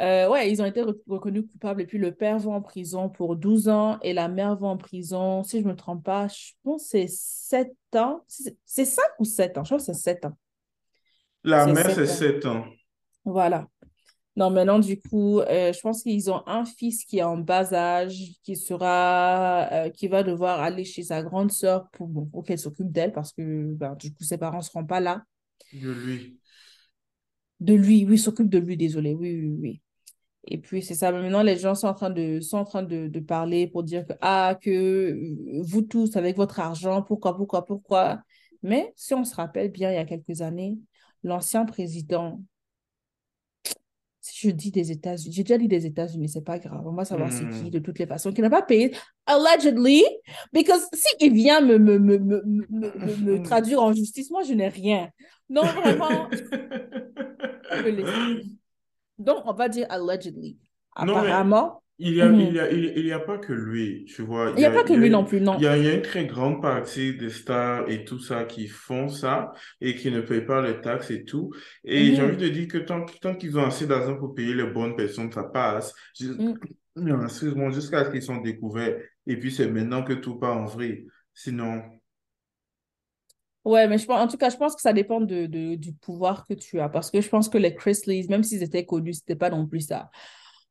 [0.00, 3.36] Euh, ouais, ils ont été reconnus coupables et puis le père va en prison pour
[3.36, 6.54] 12 ans et la mère va en prison, si je ne me trompe pas, je
[6.64, 8.24] pense que c'est 7 ans.
[8.64, 9.62] C'est 5 ou 7 ans?
[9.62, 10.36] Je crois que c'est 7 ans.
[11.44, 12.64] La mère, c'est 7 ans.
[13.24, 13.68] Voilà.
[14.36, 17.72] Non, maintenant, du coup, euh, je pense qu'ils ont un fils qui est en bas
[17.74, 22.44] âge, qui sera, euh, qui va devoir aller chez sa grande sœur pour, bon, pour
[22.44, 25.22] qu'elle s'occupe d'elle parce que, ben, du coup, ses parents ne seront pas là.
[25.72, 26.38] De lui.
[27.60, 29.82] De lui, oui, s'occupe de lui, désolé, oui, oui, oui.
[30.44, 31.12] Et puis, c'est ça.
[31.12, 34.06] Maintenant, les gens sont en train de, sont en train de, de parler pour dire
[34.06, 38.22] que, ah, que euh, vous tous, avec votre argent, pourquoi, pourquoi, pourquoi?
[38.62, 40.78] Mais si on se rappelle bien, il y a quelques années,
[41.22, 42.42] l'ancien président
[44.30, 47.04] si je dis des États-Unis, j'ai déjà dit des États-Unis, c'est pas grave, on va
[47.04, 47.70] savoir c'est qui hmm.
[47.70, 48.94] de toutes les façons, qui n'a pas payé,
[49.26, 50.04] allegedly,
[50.52, 54.68] because si il vient me, me, me, me, me, traduire en justice, moi je n'ai
[54.68, 55.10] rien.
[55.48, 56.28] Non, vraiment,
[59.18, 60.58] donc on va dire allegedly.
[60.94, 64.52] Apparemment, il n'y a, il y a, il y a pas que lui, tu vois.
[64.56, 65.56] Il n'y a, pas que lui non plus, non.
[65.58, 68.44] Il y, a, il y a une très grande partie des stars et tout ça
[68.44, 71.52] qui font ça et qui ne payent pas les taxes et tout.
[71.84, 74.64] Et j'ai envie de dire que tant, tant qu'ils ont assez d'argent pour payer les
[74.64, 75.94] bonnes personnes, ça passe.
[76.18, 76.54] Mm.
[77.24, 78.96] Excuse-moi, jusqu'à ce qu'ils sont découverts.
[79.26, 81.04] Et puis c'est maintenant que tout part en vrai.
[81.34, 81.82] Sinon.
[83.62, 85.92] Ouais, mais je pense, en tout cas, je pense que ça dépend de, de, du
[85.92, 86.88] pouvoir que tu as.
[86.88, 89.80] Parce que je pense que les Chrisleys, même s'ils étaient connus, c'était pas non plus
[89.80, 90.10] ça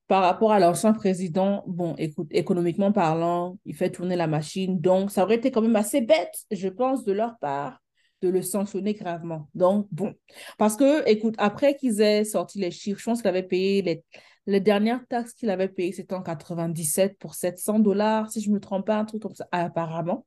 [0.10, 4.82] par rapport à l'ancien président, bon, écoute, économiquement parlant, il fait tourner la machine.
[4.82, 7.80] Donc, ça aurait été quand même assez bête, je pense, de leur part,
[8.24, 9.50] de le sanctionner gravement.
[9.54, 10.16] Donc, bon.
[10.58, 14.04] Parce que, écoute, après qu'ils aient sorti les chiffres, je pense qu'il avait payé les,
[14.48, 18.56] les dernières taxes qu'il avait payées, c'était en 97 pour 700 dollars, si je ne
[18.56, 20.26] me trompe pas, un truc comme ça, apparemment.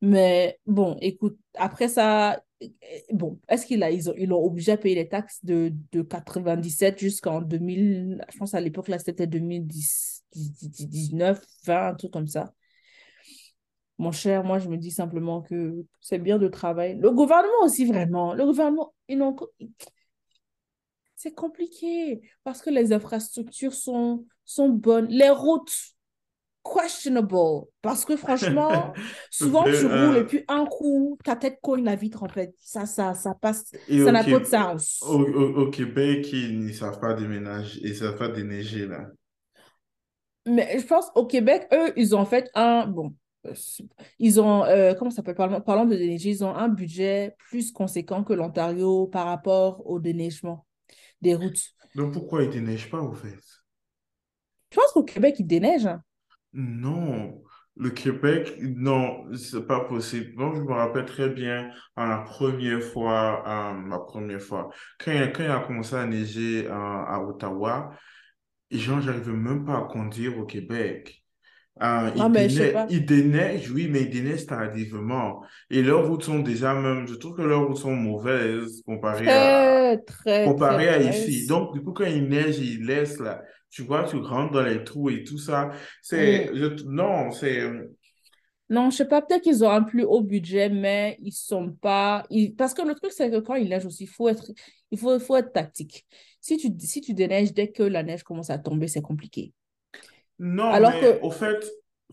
[0.00, 2.40] Mais bon, écoute, après ça,
[3.12, 8.24] bon, est-ce qu'ils ils ont, obligé à payer les taxes de, de 97 jusqu'en 2000,
[8.32, 12.52] je pense à l'époque, là, c'était 2019, 20, un truc comme ça.
[13.98, 16.94] Mon cher, moi, je me dis simplement que c'est bien de travailler.
[16.94, 18.32] Le gouvernement aussi, vraiment.
[18.32, 19.34] Le gouvernement, ils n'ont...
[21.16, 25.08] C'est compliqué parce que les infrastructures sont, sont bonnes.
[25.08, 25.74] Les routes,
[26.62, 27.66] questionable.
[27.82, 28.92] Parce que franchement,
[29.30, 32.54] souvent tu roules et puis un coup, ta tête cogne la vitre en fait.
[32.58, 33.64] Ça, ça, ça passe.
[33.88, 35.02] ça n'a pas de sens.
[35.06, 39.06] Au, Québec, ils ne savent pas déménager, ils ne savent pas déneiger là.
[40.46, 42.86] Mais je pense au Québec, eux, ils ont fait un.
[42.86, 43.14] Bon,
[44.18, 47.72] ils ont, euh, comment ça s'appelle, parlant, parlant de déneiger, ils ont un budget plus
[47.72, 50.66] conséquent que l'Ontario par rapport au déneigement
[51.20, 51.74] des routes.
[51.94, 53.38] Donc pourquoi ils ne déneigent pas, au fait?
[54.70, 55.86] Je pense qu'au Québec, ils déneigent.
[55.86, 56.02] Hein.
[56.52, 57.42] Non,
[57.78, 60.34] le Québec, non, c'est pas possible.
[60.36, 65.32] Donc, je me rappelle très bien la première fois, euh, la première fois, quand il,
[65.32, 67.90] quand il a commencé à neiger euh, à Ottawa,
[68.70, 71.22] genre, j'arrivais même pas à conduire au Québec.
[71.80, 72.20] Euh, il,
[72.74, 75.44] ah, il déneige, oui, mais il déneige tardivement.
[75.70, 79.96] Et leurs routes sont déjà même, je trouve que leurs routes sont mauvaises comparées à,
[79.98, 81.46] très, comparées à ici.
[81.46, 84.82] Donc, du coup, quand il neige, il laisse là tu vois, tu rentres dans les
[84.84, 85.70] trous et tout ça.
[86.02, 86.50] C'est,
[86.86, 87.60] non, c'est...
[87.60, 87.94] Euh,
[88.70, 92.26] non, je sais pas, peut-être qu'ils ont un plus haut budget, mais ils sont pas...
[92.58, 94.50] Parce que le truc, c'est que quand il neige aussi, il faut être,
[94.90, 96.06] il faut, faut être tactique.
[96.40, 99.52] Si tu, si tu déneiges dès que la neige commence à tomber, c'est compliqué.
[100.38, 101.22] Non, Alors mais que...
[101.22, 101.66] au fait,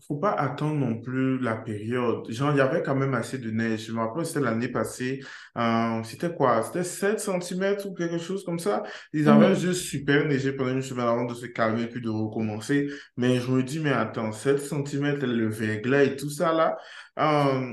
[0.06, 2.30] faut pas attendre non plus la période.
[2.30, 3.86] Genre, il y avait quand même assez de neige.
[3.86, 5.20] Je me rappelle, c'était l'année passée.
[5.56, 6.62] Euh, c'était quoi?
[6.62, 8.82] C'était 7 cm ou quelque chose comme ça.
[9.12, 9.56] Ils avaient mhm.
[9.56, 12.88] juste super neigé pendant une semaine avant de se calmer puis de recommencer.
[13.16, 16.76] Mais je me dis, mais attends, 7 cm, le verglas et tout ça là.
[17.18, 17.72] Euh,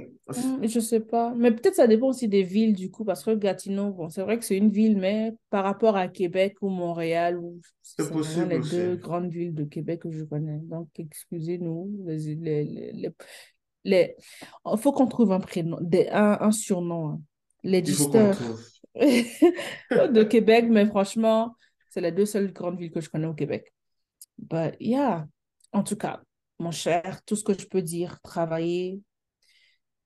[0.63, 1.33] je sais pas.
[1.35, 4.37] Mais peut-être ça dépend aussi des villes du coup, parce que Gatineau, bon, c'est vrai
[4.37, 7.39] que c'est une ville, mais par rapport à Québec ou Montréal,
[7.81, 8.03] c'est
[8.47, 10.59] les deux grandes villes de Québec que je connais.
[10.63, 12.03] Donc, excusez-nous.
[12.05, 13.11] Les, les,
[13.83, 14.15] les,
[14.65, 17.09] Il faut qu'on trouve un prénom, des, un, un surnom.
[17.09, 17.21] Hein.
[17.63, 17.81] Les
[18.95, 21.55] de Québec, mais franchement,
[21.89, 23.73] c'est les deux seules grandes villes que je connais au Québec.
[24.37, 25.27] But yeah,
[25.71, 26.21] en tout cas,
[26.59, 29.01] mon cher, tout ce que je peux dire, travailler,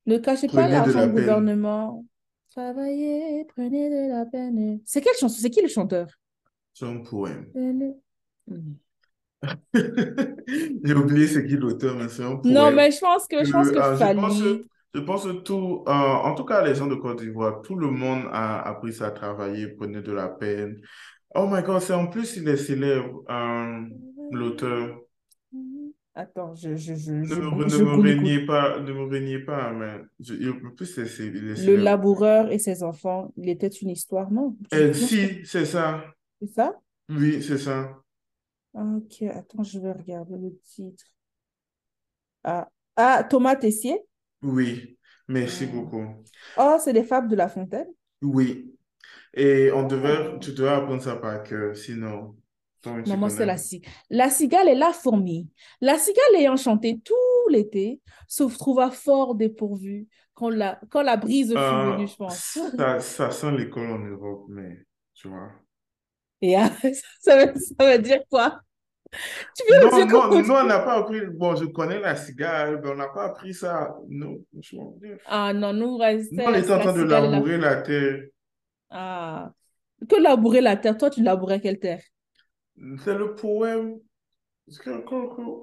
[0.07, 2.05] ne cachez pas l'argent du gouvernement.
[2.49, 4.79] Travaillez, prenez de la peine.
[4.85, 5.37] C'est quelle chanson?
[5.39, 6.07] C'est qui le chanteur?
[6.73, 7.45] C'est un poème.
[9.73, 12.53] J'ai oublié c'est qui l'auteur, mais c'est un poème.
[12.55, 14.43] Non, mais je pense que je pense que euh, je pense,
[14.93, 17.91] je pense que tout, euh, en tout cas les gens de Côte d'Ivoire, tout le
[17.91, 20.81] monde a appris ça à travailler, prenez de la peine.
[21.35, 23.81] Oh my God, c'est en plus il est célèbre, euh,
[24.31, 24.97] l'auteur.
[26.17, 29.71] Attends, je, je, je, ne, me, je ne me régnez pas, ne me régnez pas,
[29.73, 29.99] mais
[30.75, 34.55] plus c'est, c'est, Le laboureur et ses enfants, il était une histoire, non?
[34.73, 36.03] Euh, si, c'est ça.
[36.41, 36.79] C'est ça?
[37.09, 38.01] Oui, c'est ça.
[38.73, 41.03] Ok, attends, je vais regarder le titre.
[42.43, 44.01] Ah, ah Thomas Tessier?
[44.41, 45.67] Oui, merci Hmm.
[45.67, 46.25] beaucoup.
[46.55, 47.93] Oh, c'est des fables de La Fontaine?
[48.21, 48.77] Oui,
[49.35, 50.41] et on devait, Oh.
[50.41, 52.37] tu devais apprendre ça par cœur, sinon,
[53.17, 53.91] moi, c'est la cigale.
[54.09, 55.49] La cigale et la fourmi.
[55.81, 57.15] La cigale ayant chanté tout
[57.49, 62.59] l'été, se trouva fort dépourvue quand la, quand la brise fut Euh, venue, je pense.
[62.77, 65.49] ça, ça sent l'école en Europe, mais tu vois.
[66.41, 66.69] Et ah,
[67.21, 68.59] ça veut, ça veut dire quoi?
[69.55, 71.21] Tu viens de Non, dire non, nous, on n'a pas appris.
[71.27, 73.95] Bon, je connais la cigale, mais on n'a pas appris ça.
[74.09, 74.95] Non, franchement.
[75.25, 77.21] Ah non, nous, Nous, on était en train de et la...
[77.21, 78.23] labourer la terre.
[78.89, 79.51] Ah.
[80.07, 80.97] Que labourer la terre?
[80.97, 82.01] Toi, tu labourais quelle terre?
[83.03, 83.99] C'est le poème.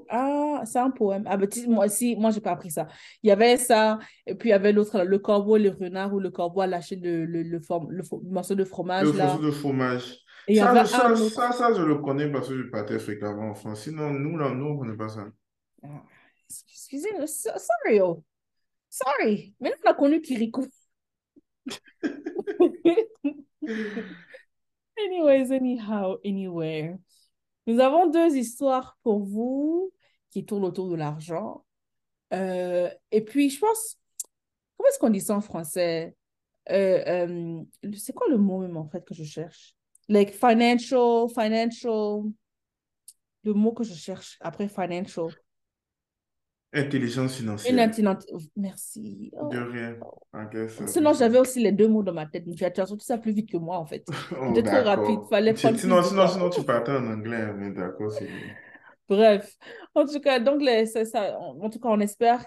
[0.08, 1.24] Ah, c'est un poème.
[1.26, 2.88] Ah, ben, moi aussi, moi, j'ai pas appris ça.
[3.22, 6.20] Il y avait ça, et puis il y avait l'autre, le corbeau le renard, où
[6.20, 9.42] le corbeau a lâché le, le, le, form- le fo- morceau de fromage, Le faisceau
[9.42, 10.18] de fromage.
[10.48, 13.82] Et Ça, ça, ça, ça, je le connais parce que je partais fréquemment en France.
[13.82, 15.26] Sinon, nous, là, nous, on ne connaît pas ça.
[15.82, 16.02] Ah,
[16.48, 18.22] Excusez-moi, so- sorry, oh.
[18.88, 19.54] Sorry.
[19.60, 20.66] Maintenant, on a connu Kirikou.
[24.98, 26.98] Anyways, anyhow, anywhere.
[27.66, 29.92] Nous avons deux histoires pour vous
[30.30, 31.64] qui tournent autour de l'argent.
[32.32, 33.98] Euh, et puis, je pense,
[34.76, 36.16] comment est-ce qu'on dit ça en français?
[36.70, 37.62] Euh, euh,
[37.96, 39.74] c'est quoi le mot même en fait que je cherche?
[40.08, 42.22] Like financial, financial,
[43.44, 45.28] le mot que je cherche après financial.
[46.74, 47.78] Intelligence Une financière.
[47.78, 48.26] intelligence.
[48.56, 49.30] Merci.
[49.40, 49.48] Oh.
[49.48, 49.96] De rien.
[50.34, 52.44] I guess ça Sinon, j'avais aussi les deux mots dans ma tête.
[52.46, 54.04] mais Tu as sorti ça plus vite que moi, en fait.
[54.32, 55.20] Oh, J'étais trop rapide.
[55.30, 58.28] Fallait prendre Sinon, sinon, sinon, tu partais en anglais, mais d'accord, c'est.
[59.08, 59.56] Bref,
[59.94, 62.44] en tout cas, donc les, ça, en, tout cas, on espère,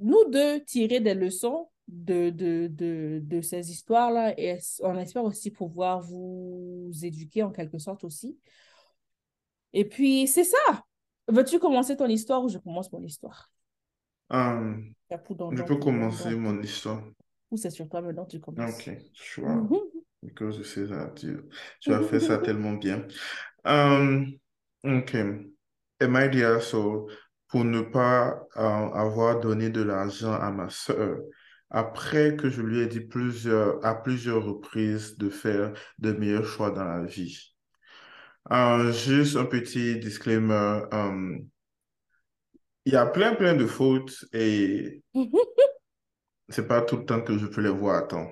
[0.00, 5.50] nous deux, tirer des leçons de, de, de, de ces histoires-là et on espère aussi
[5.50, 8.36] pouvoir vous éduquer en quelque sorte aussi.
[9.72, 10.84] Et puis, c'est ça.
[11.28, 13.48] Veux-tu commencer ton histoire ou je commence mon histoire?
[14.30, 17.02] Don je peux commencer mon histoire.
[17.50, 18.78] Ou c'est sur toi maintenant, tu commences.
[18.78, 19.66] Ok, choix.
[20.22, 21.38] Because je sais ça, tu,
[21.80, 23.06] tu as fait ça tellement bien.
[23.64, 24.26] Um,
[24.84, 25.14] ok.
[25.14, 27.10] Et my dear soul,
[27.48, 31.18] pour ne pas euh, avoir donné de l'argent à ma sœur,
[31.70, 36.70] après que je lui ai dit plusieurs, à plusieurs reprises de faire de meilleurs choix
[36.70, 37.54] dans la vie?
[38.52, 40.82] Euh, juste un petit disclaimer.
[40.92, 41.38] euh,
[42.84, 45.02] il y a plein, plein de fautes et
[46.48, 48.30] c'est pas tout le temps que je peux les voir à temps.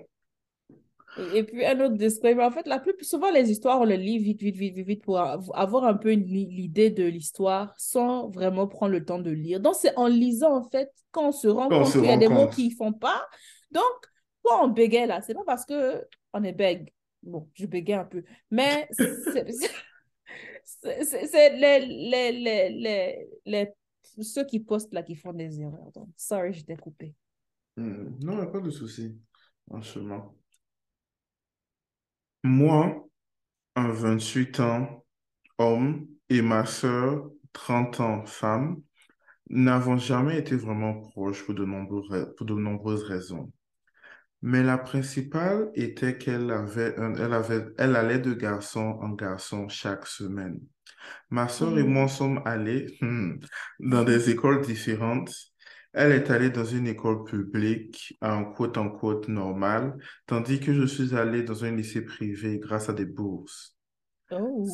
[1.34, 2.44] Et, puis, un autre disclaimer.
[2.44, 5.02] En fait, la plus souvent, les histoires, on les lit vite, vite, vite, vite, vite
[5.02, 9.58] pour av- avoir un peu l'idée de l'histoire sans vraiment prendre le temps de lire.
[9.58, 12.28] Donc, c'est en lisant, en fait, qu'on se rend Quand compte qu'il y a des
[12.28, 13.26] mots qui ne font pas.
[13.72, 13.82] Donc,
[14.44, 15.20] toi, on bégaye là.
[15.20, 16.92] C'est pas parce que on est bègue.
[17.22, 18.22] Bon, je bégaye un peu.
[18.50, 19.44] Mais c'est
[21.56, 22.32] les, les,
[22.70, 23.72] les, les-
[24.22, 25.92] ceux qui postent là qui font des erreurs.
[25.94, 27.14] Donc, sorry, je t'ai coupé.
[27.76, 29.18] Hmm, Non, il n'y a pas de souci,
[29.66, 30.34] franchement.
[32.42, 33.08] Moi,
[33.76, 35.04] un 28 ans,
[35.58, 38.82] homme, et ma sœur, 30 ans, femme,
[39.50, 43.52] n'avons jamais été vraiment proches pour de nombreuses, pour de nombreuses raisons.
[44.42, 50.06] Mais la principale était qu'elle avait elle avait, elle allait de garçon en garçon chaque
[50.06, 50.60] semaine.
[51.30, 52.08] Ma sœur et moi Mm.
[52.08, 53.38] sommes allés hmm,
[53.80, 55.32] dans des écoles différentes.
[55.92, 60.84] Elle est allée dans une école publique, en quote en quote normale, tandis que je
[60.86, 63.76] suis allé dans un lycée privé grâce à des bourses.
[64.30, 64.66] Oh.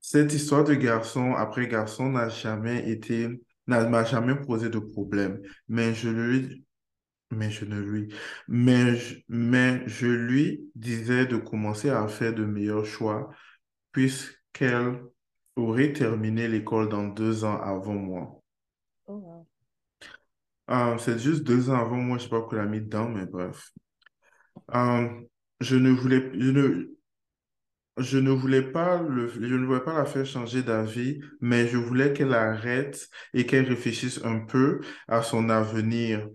[0.00, 3.28] Cette histoire de garçon après garçon n'a jamais été,
[3.66, 6.64] n'a m'a jamais posé de problème, mais je lui,
[7.30, 8.14] mais je ne lui,
[8.48, 13.30] mais je, mais je lui disais de commencer à faire de meilleurs choix
[14.56, 15.02] puisqu'elle
[15.56, 18.42] aurait terminé l'école dans deux ans avant moi?
[19.06, 19.46] Oh, wow.
[20.70, 23.08] Euh, c'est juste deux ans avant moi, je sais pas pourquoi elle a mis dedans,
[23.08, 23.70] mais bref.
[24.74, 25.08] Euh,
[25.60, 26.88] je ne voulais, je ne,
[27.98, 31.76] je ne voulais pas le, je ne voulais pas la faire changer d'avis, mais je
[31.76, 36.28] voulais qu'elle arrête et qu'elle réfléchisse un peu à son avenir.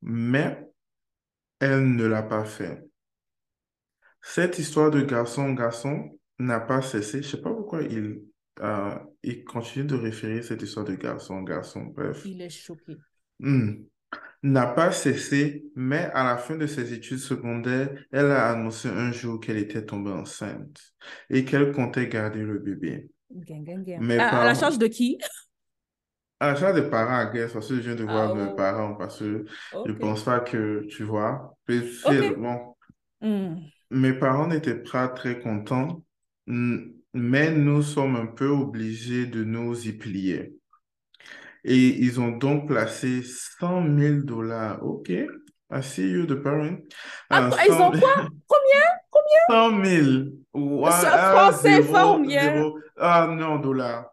[0.00, 0.66] Mais
[1.60, 2.82] elle ne l'a pas fait.
[4.22, 7.22] Cette histoire de garçon-garçon n'a pas cessé.
[7.22, 8.22] Je sais pas pourquoi il,
[8.60, 11.84] euh, il continue de référer cette histoire de garçon-garçon.
[11.94, 12.24] Bref.
[12.24, 12.96] Il est choqué.
[13.40, 13.84] Hmm.
[14.44, 19.12] N'a pas cessé, mais à la fin de ses études secondaires, elle a annoncé un
[19.12, 20.80] jour qu'elle était tombée enceinte
[21.30, 23.10] et qu'elle comptait garder le bébé.
[23.30, 24.04] Gang, gang, gang.
[24.08, 25.18] Mes À, à la charge de qui?
[26.40, 28.48] à la charge des parents, à guess, parce que je viens de voir Ah, mes
[28.48, 29.44] oh, parents, parce que
[29.84, 29.92] je ok.
[29.92, 32.36] pense pas que, tu vois, mais c'est Ok.
[32.36, 32.74] bon.
[33.20, 33.72] Hmm.
[33.92, 36.04] Mes parents n'étaient pas très contents.
[36.46, 40.54] Mais nous sommes un peu obligés de nous y plier.
[41.64, 44.82] Et ils ont donc placé 100 000 dollars.
[44.84, 46.78] OK, I see you, the parent.
[47.30, 48.14] Ah, Euh, ils ont 100 quoi?
[48.46, 48.86] Combien?
[49.10, 49.40] Combien?
[49.48, 50.24] 100 000.
[50.54, 52.42] Ou- C'est ah, en ah, français, combien?
[52.54, 52.78] zéro.
[52.96, 54.06] Ah non, dollars.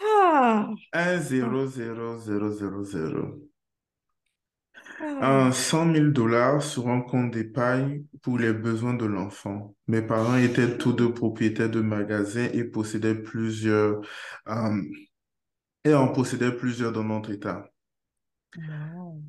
[0.00, 3.45] Ah, 1, 0, 0, 0, 0, 0.
[5.00, 9.74] Un 100 000 dollars sur un compte d'épargne pour les besoins de l'enfant.
[9.88, 14.00] Mes parents étaient tous deux propriétaires de magasins et possédaient plusieurs,
[14.48, 14.82] euh,
[15.84, 17.70] et en possédaient plusieurs dans notre état.
[18.56, 19.22] Wow.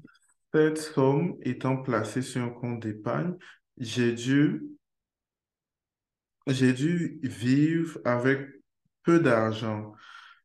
[0.53, 3.35] Cette somme étant placée sur un compte d'épargne,
[3.77, 4.63] j'ai dû,
[6.47, 8.47] j'ai dû vivre avec
[9.03, 9.93] peu d'argent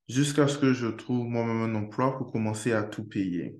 [0.08, 3.56] jusqu'à ce que je trouve moi-même un emploi pour commencer à tout payer.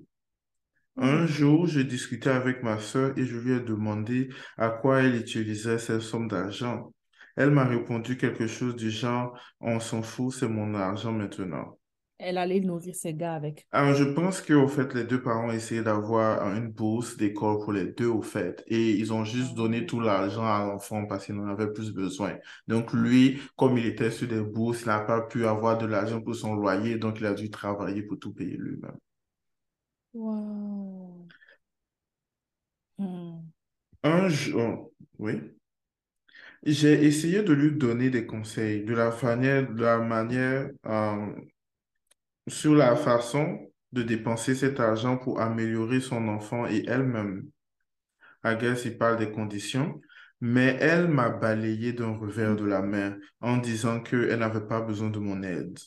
[0.97, 5.15] Un jour, je discutais avec ma sœur et je lui ai demandé à quoi elle
[5.15, 6.93] utilisait cette somme d'argent.
[7.35, 11.77] Elle m'a répondu quelque chose du genre, on s'en fout, c'est mon argent maintenant.
[12.17, 13.67] Elle allait nourrir ses gars avec.
[13.71, 17.91] Alors, je pense qu'au fait, les deux parents essayaient d'avoir une bourse d'école pour les
[17.91, 18.63] deux, au fait.
[18.67, 22.37] Et ils ont juste donné tout l'argent à l'enfant parce qu'il en avait plus besoin.
[22.67, 26.21] Donc, lui, comme il était sur des bourses, il n'a pas pu avoir de l'argent
[26.21, 28.97] pour son loyer, donc il a dû travailler pour tout payer lui-même.
[30.13, 31.27] Wow.
[32.97, 33.51] Hmm.
[34.03, 35.41] Un jour, oui.
[36.63, 41.31] J'ai essayé de lui donner des conseils de la manière, de euh,
[42.47, 43.59] sur la façon
[43.91, 47.49] de dépenser cet argent pour améliorer son enfant et elle-même.
[48.45, 50.01] I guess il parle des conditions,
[50.41, 55.09] mais elle m'a balayé d'un revers de la main en disant qu'elle n'avait pas besoin
[55.09, 55.77] de mon aide.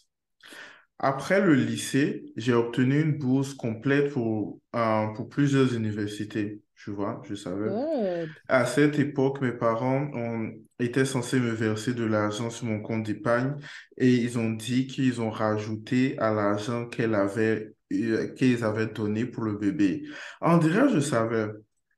[0.99, 6.63] Après le lycée, j'ai obtenu une bourse complète pour, euh, pour plusieurs universités.
[6.75, 7.69] Tu vois, je savais.
[7.71, 8.31] Good.
[8.49, 13.05] À cette époque, mes parents ont, étaient censés me verser de l'argent sur mon compte
[13.05, 13.57] d'épargne
[13.97, 19.27] et ils ont dit qu'ils ont rajouté à l'argent qu'elle avait, euh, qu'ils avaient donné
[19.27, 20.05] pour le bébé.
[20.41, 21.49] En dirait, je savais.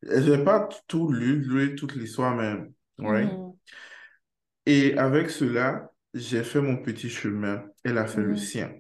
[0.03, 2.55] Je n'ai pas tout lu, lu toute l'histoire, mais,
[3.05, 3.24] ouais.
[3.24, 3.59] Mhm.
[4.66, 7.64] Et avec cela, j'ai fait mon petit chemin.
[7.84, 8.36] Elle a fait le Mhm.
[8.36, 8.72] sien.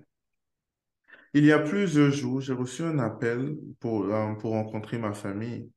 [1.38, 5.70] Il y a plusieurs jours, j'ai reçu un appel pour, euh, pour rencontrer ma famille.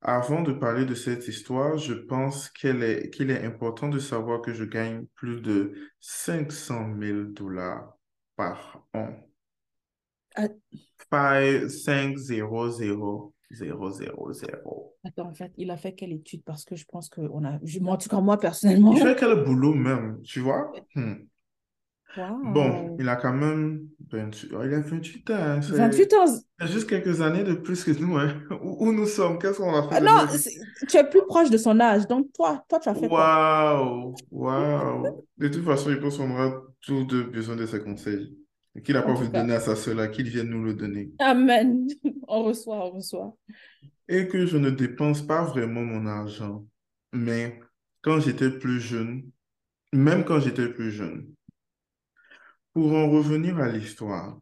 [0.00, 4.40] Avant de parler de cette histoire, je pense qu'elle est, qu'il est important de savoir
[4.40, 7.94] que je gagne plus de 500 000 dollars
[8.36, 9.10] par an.
[10.36, 10.48] Ah,
[11.10, 14.94] 5, 5, 0, 0, 0, 0, 0.
[15.04, 16.42] Attends, en fait, il a fait quelle étude?
[16.44, 17.58] Parce que je pense que on a...
[17.62, 18.92] je- moi, en tout cas, moi, personnellement...
[18.92, 20.72] Il fait quel boulot même, tu vois?
[20.94, 21.14] Hmm.
[22.16, 26.26] Bon, il a quand même 28, oh, il a 28 ans, hein, c'est 28 ans.
[26.60, 28.40] c'est juste quelques années de plus que nous, hein.
[28.62, 30.26] Où, où nous sommes, qu'est-ce qu'on a fait Ah, non,
[30.88, 32.06] tu es plus proche de son âge.
[32.06, 33.08] Donc, toi, toi, tu as fait?
[33.08, 35.24] Waouh, waouh.
[35.36, 38.34] De toute façon, il pense qu'on aura tous deux besoin de ses conseils.
[38.84, 41.10] Qu'il n'a pas voulu donner à sa sœur qu'il vienne nous le donner.
[41.18, 41.86] Amen.
[42.28, 43.34] On reçoit, on reçoit.
[44.08, 46.66] Et que je ne dépense pas vraiment mon argent.
[47.12, 47.58] Mais
[48.02, 49.22] quand j'étais plus jeune,
[49.92, 51.26] même quand j'étais plus jeune,
[52.76, 54.38] pour en revenir à l'histoire,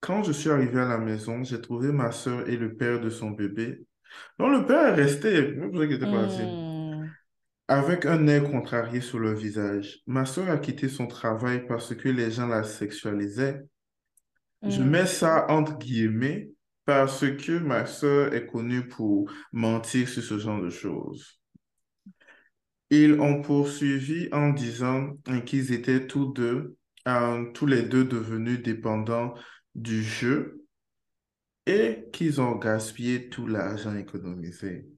[0.00, 3.10] quand je suis arrivé à la maison, j'ai trouvé ma sœur et le père de
[3.10, 3.86] son bébé.
[4.38, 6.50] Non, le père est resté, ne vous inquiétez pas assez.
[6.50, 7.14] Hmm.
[7.68, 10.00] Avec un air contrarié sur le visage.
[10.06, 13.62] Ma sœur a quitté son travail parce que les gens la sexualisaient.
[14.68, 14.84] Je Hmm.
[14.84, 16.52] mets ça entre guillemets
[16.84, 21.40] parce que ma sœur est connue pour mentir sur ce genre de choses.
[22.90, 25.16] Ils ont poursuivi en disant
[25.46, 26.77] qu'ils étaient tous deux,
[27.08, 29.34] euh, tous les deux devenus dépendants
[29.74, 30.64] du jeu
[31.66, 34.88] et qu'ils ont gaspillé tout l'argent économisé.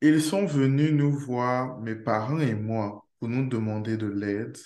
[0.00, 4.56] Ils sont venus nous voir, mes parents et moi, pour nous demander de l'aide.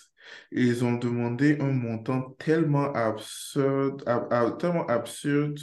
[0.53, 5.59] Ils ont demandé un montant tellement absurde, ab- ab- tellement absurde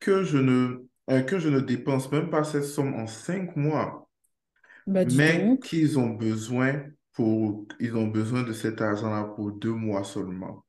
[0.00, 4.08] que je ne, euh, que je ne dépense même pas cette somme en cinq mois,
[4.86, 10.04] Bah, mais qu'ils ont besoin pour, ils ont besoin de cet argent-là pour deux mois
[10.04, 10.64] seulement.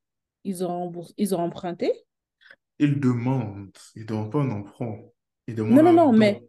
[0.45, 1.91] Ils ont ils ont emprunté?
[2.77, 4.99] Ils demandent, ils ne demandent pas un emprunt,
[5.47, 6.47] ils Non, demandent non, non, mais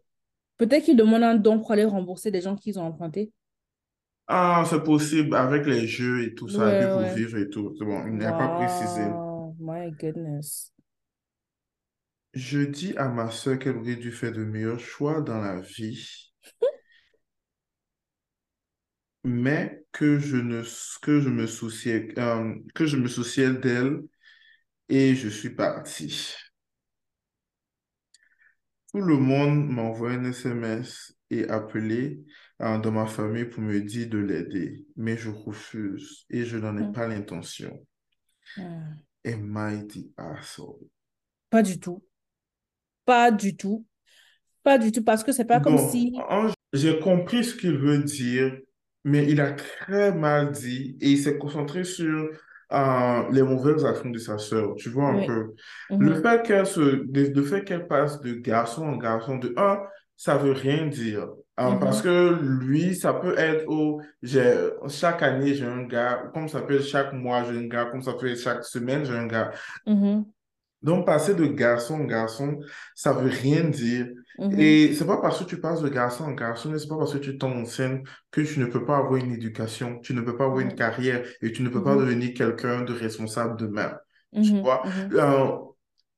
[0.59, 3.33] peut-être qu'ils demandent un don pour aller rembourser des gens qu'ils ont empruntés.
[4.27, 7.09] Ah, c'est possible avec les jeux et tout ça, Ouais, pour ouais.
[7.09, 7.75] vivre et tout.
[7.79, 9.03] C'est bon, il n'a pas précisé.
[9.07, 10.73] Wow, my goodness.
[12.35, 16.33] Je dis à ma soeur qu'elle aurait dû faire de meilleurs choix dans la vie,
[19.25, 20.63] mais que je ne,
[21.03, 24.03] que je me souciais, euh, que je me souciais d'elle
[24.89, 26.35] et je suis parti.
[28.93, 32.21] Tout le monde m'envoie un SMS et appelé
[32.61, 36.77] euh, dans ma famille pour me dire de l'aider, mais je refuse et je n'en
[36.77, 36.93] ai Mm.
[36.93, 37.85] pas l'intention.
[38.57, 39.01] Mm.
[39.27, 40.87] Am I the asshole?
[41.51, 42.03] Pas du tout.
[43.05, 43.85] Pas du tout.
[44.63, 45.03] Pas du tout.
[45.03, 46.13] Parce que c'est pas comme si.
[46.73, 48.57] j'ai compris ce qu'il veut dire,
[49.05, 52.31] mais il a très mal dit et il s'est concentré sur
[52.73, 54.75] euh, les mauvaises actions de sa sœur.
[54.77, 55.25] Tu vois un Oui.
[55.25, 55.55] peu?
[55.99, 56.23] Le Mhm.
[56.23, 59.79] fait qu'elle se, le le fait qu'elle passe de garçon en garçon, de un,
[60.17, 61.29] ça veut rien dire.
[61.57, 62.03] Parce Mhm.
[62.03, 66.75] que lui, ça peut être au, j'ai, chaque année, j'ai un gars, comme ça peut
[66.77, 69.53] être chaque mois, j'ai un gars, comme ça peut être chaque semaine, j'ai un gars.
[69.87, 70.33] Mhm.
[70.85, 72.61] Donc, passer de garçon en garçon,
[72.95, 74.07] ça veut rien dire.
[74.39, 74.51] Mhm.
[74.61, 77.19] Et c'est pas parce que tu passes de garçon en garçon, c'est pas parce que
[77.19, 80.45] tu tombes enceinte que tu ne peux pas avoir une éducation, tu ne peux pas
[80.45, 80.77] avoir une Mhm.
[80.77, 81.99] carrière et tu ne peux pas Mhm.
[81.99, 83.97] devenir quelqu'un de responsable demain.
[84.41, 84.63] Tu Mhm.
[84.63, 84.85] vois?
[85.13, 85.57] Euh,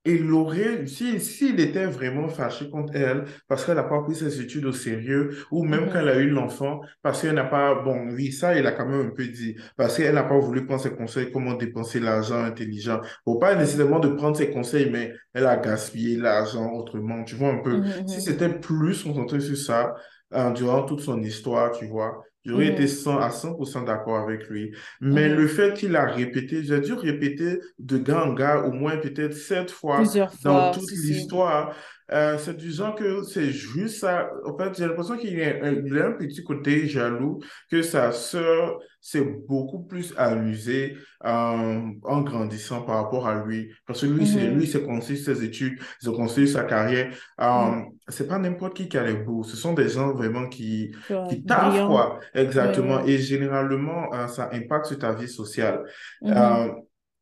[0.06, 4.40] il aurait, si, s'il était vraiment fâché contre elle parce qu'elle n'a pas pris ses
[4.40, 6.00] études au sérieux, ou même quand Mhm.
[6.00, 9.08] elle a eu l'enfant, parce qu'elle n'a pas, bon, oui, ça, il a quand même
[9.08, 13.00] un peu dit, parce qu'elle n'a pas voulu prendre ses conseils, comment dépenser l'argent intelligent.
[13.24, 17.50] Faut pas nécessairement de prendre ses conseils, mais elle a gaspillé l'argent autrement, tu vois
[17.50, 17.82] un peu.
[17.82, 18.06] Mhm.
[18.06, 18.20] Si Mhm.
[18.20, 19.94] c'était plus concentré sur ça,
[20.34, 22.86] euh, durant toute son histoire, tu vois, j'aurais été.
[22.86, 24.74] 100 à 100% d'accord avec lui.
[25.00, 28.96] Mais le fait qu'il a répété, j'ai dû répéter de gars en gars au moins
[28.96, 31.74] peut-être sept fois Plusieurs dans fois, toute l'histoire.
[32.12, 34.30] Euh, c'est du genre que c'est juste ça.
[34.44, 37.40] En fait, j'ai l'impression qu'il y a un, il a un petit côté jaloux,
[37.70, 43.70] que sa sœur s'est beaucoup plus amusée euh, en grandissant par rapport à lui.
[43.86, 44.66] Parce que lui, c'est, lui, Mhm.
[44.66, 47.12] s'est construit ses études, il s'est construit sa carrière.
[47.40, 47.86] Euh, Mhm.
[48.08, 49.42] c'est pas n'importe qui qui a les beaux.
[49.42, 52.18] Ce sont des gens vraiment qui, Tu vois, qui taffent, quoi.
[52.34, 53.04] Exactement.
[53.04, 55.82] Et généralement, euh, ça impacte sur ta vie sociale.
[56.22, 56.32] Mhm.
[56.36, 56.68] Euh,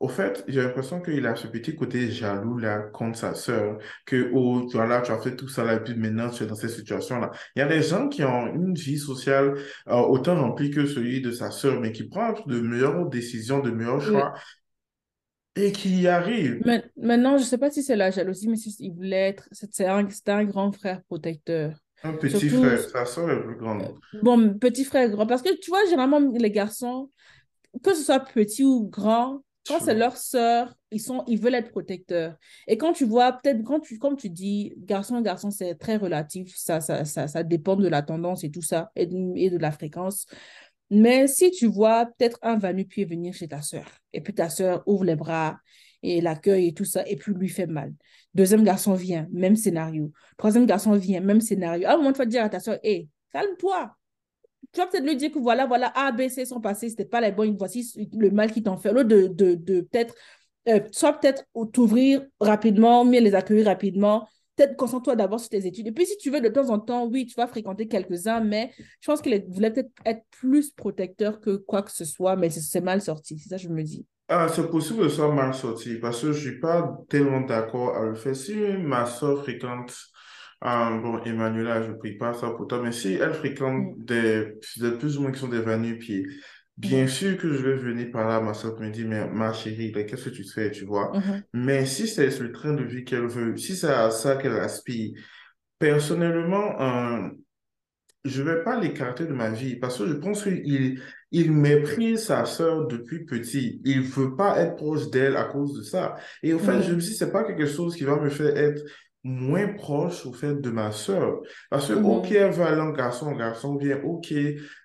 [0.00, 4.30] au fait, j'ai l'impression qu'il a ce petit côté jaloux là contre sa sœur, que
[4.34, 6.46] oh, tu vois là, tu as fait tout ça là, et puis maintenant tu es
[6.46, 7.30] dans cette situation-là.
[7.56, 9.54] Il y a des gens qui ont une vie sociale
[9.88, 13.70] euh, autant remplie que celui de sa sœur, mais qui prennent de meilleures décisions, de
[13.70, 14.06] meilleurs Oui.
[14.06, 14.34] choix
[15.56, 16.60] et qui y arrivent.
[16.64, 19.48] Mais, maintenant, je sais pas si c'est la jalousie, mais si il voulait être.
[19.52, 21.78] C'était un, un grand frère protecteur.
[22.02, 23.94] Un petit Surtout, frère, sa sœur est plus grande.
[24.22, 25.26] bon, petit frère, grand.
[25.26, 27.10] Parce que tu vois, généralement, les garçons,
[27.82, 31.70] que ce soit petit ou grand, quand c'est leur sœur, ils sont, ils veulent être
[31.70, 32.36] protecteurs.
[32.66, 36.54] Et quand tu vois, peut-être, quand tu, comme tu dis, garçon, garçon, c'est très relatif.
[36.56, 39.58] Ça, ça, ça, ça dépend de la tendance et tout ça, et de, et de
[39.58, 40.26] la fréquence.
[40.90, 44.82] Mais si tu vois peut-être un va-nu-pied venir chez ta sœur, et puis ta sœur
[44.86, 45.58] ouvre les bras
[46.02, 47.94] et l'accueille et tout ça, et puis lui fait mal.
[48.34, 50.12] Deuxième garçon vient, même scénario.
[50.36, 51.88] Troisième garçon vient, même scénario.
[51.88, 53.96] À un moment, tu vas dire à ta sœur, hé, calme-toi.
[54.74, 57.20] Tu vas peut-être lui dire que voilà, voilà, A, B, C sont passés, c'était pas
[57.20, 58.90] les bonnes, voici le mal qui t'en fait.
[58.90, 60.14] Au lieu de, de, peut-être,
[60.68, 65.86] euh, soit peut-être t'ouvrir rapidement, mieux les accueillir rapidement, peut-être concentre-toi d'abord sur tes études.
[65.86, 68.72] Et puis, si tu veux, de temps en temps, oui, tu vas fréquenter quelques-uns, mais
[69.00, 72.80] je pense qu'il voulait peut-être être plus protecteur que quoi que ce soit, mais c'est
[72.80, 73.38] mal sorti.
[73.38, 74.04] C'est ça que je me dis.
[74.28, 77.94] Ah, c'est possible que ce soit mal sorti parce que je suis pas tellement d'accord
[77.94, 78.34] à le faire.
[78.34, 79.94] Si ma soeur fréquente,
[80.66, 84.04] euh, bon, Emmanuela, je ne prie pas ça pour toi, mais si elle fréquente Mm.
[84.04, 86.26] des, des plus ou moins qui sont des va-nu-pieds,
[86.76, 87.08] bien Mhm.
[87.08, 90.24] sûr que je vais venir par là, ma soeur me dit, mais ma chérie, qu'est-ce
[90.28, 91.12] que tu fais, tu vois?
[91.16, 91.42] Mhm.
[91.54, 95.12] Mais si c'est le train de vie qu'elle veut, si c'est à ça qu'elle aspire,
[95.78, 97.28] personnellement, euh,
[98.24, 101.00] je ne vais pas l'écarter de ma vie parce que je pense qu'il
[101.30, 103.80] il méprise sa sœur depuis petit.
[103.84, 106.16] Il ne veut pas être proche d'elle à cause de ça.
[106.42, 108.56] Et au fait, je me dis, ce n'est pas quelque chose qui va me faire
[108.56, 108.82] être
[109.24, 111.40] moins proche au fait de ma sœur.
[111.70, 112.32] Parce que, ok, Mhm.
[112.32, 114.32] elle veut aller en garçon, en garçon, bien, ok,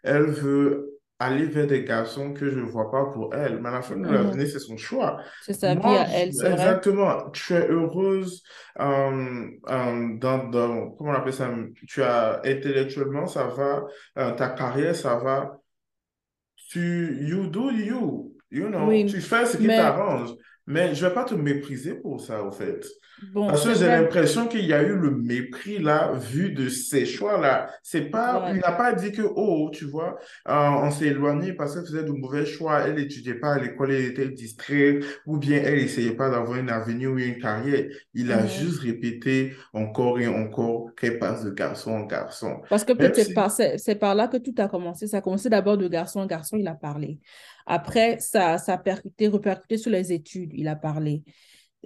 [0.04, 3.60] elle veut aller vers des garçons que je ne vois pas pour elle.
[3.62, 4.24] Mais à la fin de la Mhm.
[4.24, 5.22] journée, c'est son choix.
[5.40, 8.44] C'est sa vie à elle, c'est exactement, tu es heureuse
[8.80, 11.50] euh, euh, dans, dans, comment on appelle ça,
[11.88, 13.86] tu as intellectuellement, ça va,
[14.18, 15.60] euh, ta carrière, ça va,
[16.70, 20.30] tu, you do you, you know, tu fais ce qui mais t'arrange,
[20.70, 22.86] mais je vais pas te mépriser pour ça, au fait.
[23.34, 27.08] bon, Parce que j'ai l'impression qu'il y a eu le mépris là, vu de ces
[27.08, 27.72] choix-là.
[27.82, 31.74] C'est pas, il n'a pas dit que, oh, tu vois, euh, on s'est éloigné parce
[31.74, 35.58] qu'elle faisait de mauvais choix, elle n'étudiait pas à l'école, elle était distraite, ou bien
[35.58, 37.88] elle essayait pas d'avoir une avenir ou une carrière.
[38.14, 42.62] Il a juste répété encore et encore qu'elle passe de garçon en garçon.
[42.70, 45.08] Parce que peut-être si, c'est par là que tout a commencé.
[45.08, 47.18] Ça a commencé d'abord de garçon en garçon, il a parlé.
[47.70, 51.24] Après, ça, ça a percuté, repercuté sur les études, il a parlé.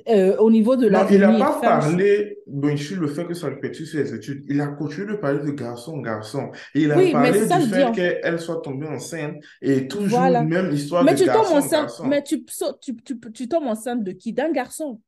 [0.09, 3.47] Euh, au niveau de non, il n'a pas parlé, bon, sur le fait que ça
[3.49, 4.43] répétait sur les études.
[4.49, 6.49] Il a continué de parler de garçon en garçon.
[6.73, 10.41] Et il a Oui, parlé du fait qu'elle soit tombée enceinte et toujours Voilà.
[10.43, 12.07] même histoire Mais de tu tombes garçon en enceinte, garçon.
[12.07, 12.43] mais tu,
[12.81, 14.33] tu, tu, tu tombes enceinte de qui?
[14.33, 14.99] D'un garçon.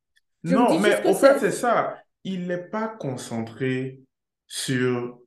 [0.43, 1.97] Je Non, mais au fait, c'est ça.
[2.23, 4.01] Il n'est pas concentré
[4.47, 5.19] sur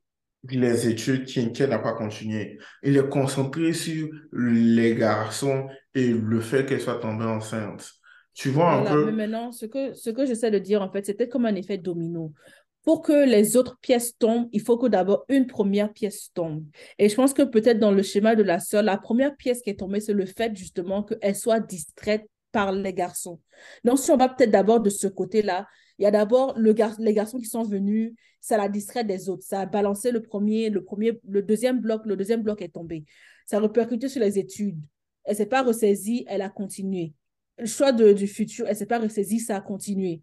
[0.45, 2.59] les études qui, qui n'a pas continué.
[2.83, 7.91] Il est concentré sur les garçons et le fait qu'elle soit tombée enceinte.
[8.35, 9.13] Tu vois un Voilà, mais peu?
[9.13, 12.33] maintenant, ce que, ce que j'essaie de dire, en fait, c'était comme un effet domino.
[12.85, 16.65] Pour que les autres pièces tombent, il faut que d'abord une première pièce tombe.
[16.99, 19.71] Et je pense que peut-être dans le schéma de la sœur, la première pièce qui
[19.71, 23.41] est tombée, c'est le fait justement qu'elle soit distraite par les garçons.
[23.85, 25.67] Donc, si on va peut-être d'abord de ce côté-là,
[25.99, 29.29] il y a d'abord le gar les garçons qui sont venus, ça la distrait des
[29.29, 29.43] autres.
[29.45, 33.05] Ça a balancé le premier, le premier, le deuxième bloc, le deuxième bloc est tombé.
[33.47, 34.81] Ça a répercuté sur les études.
[35.25, 37.13] Elle ne s'est pas ressaisie, elle a continué.
[37.59, 40.23] Le choix de, du futur, elle ne s'est pas ressaisie, ça a continué.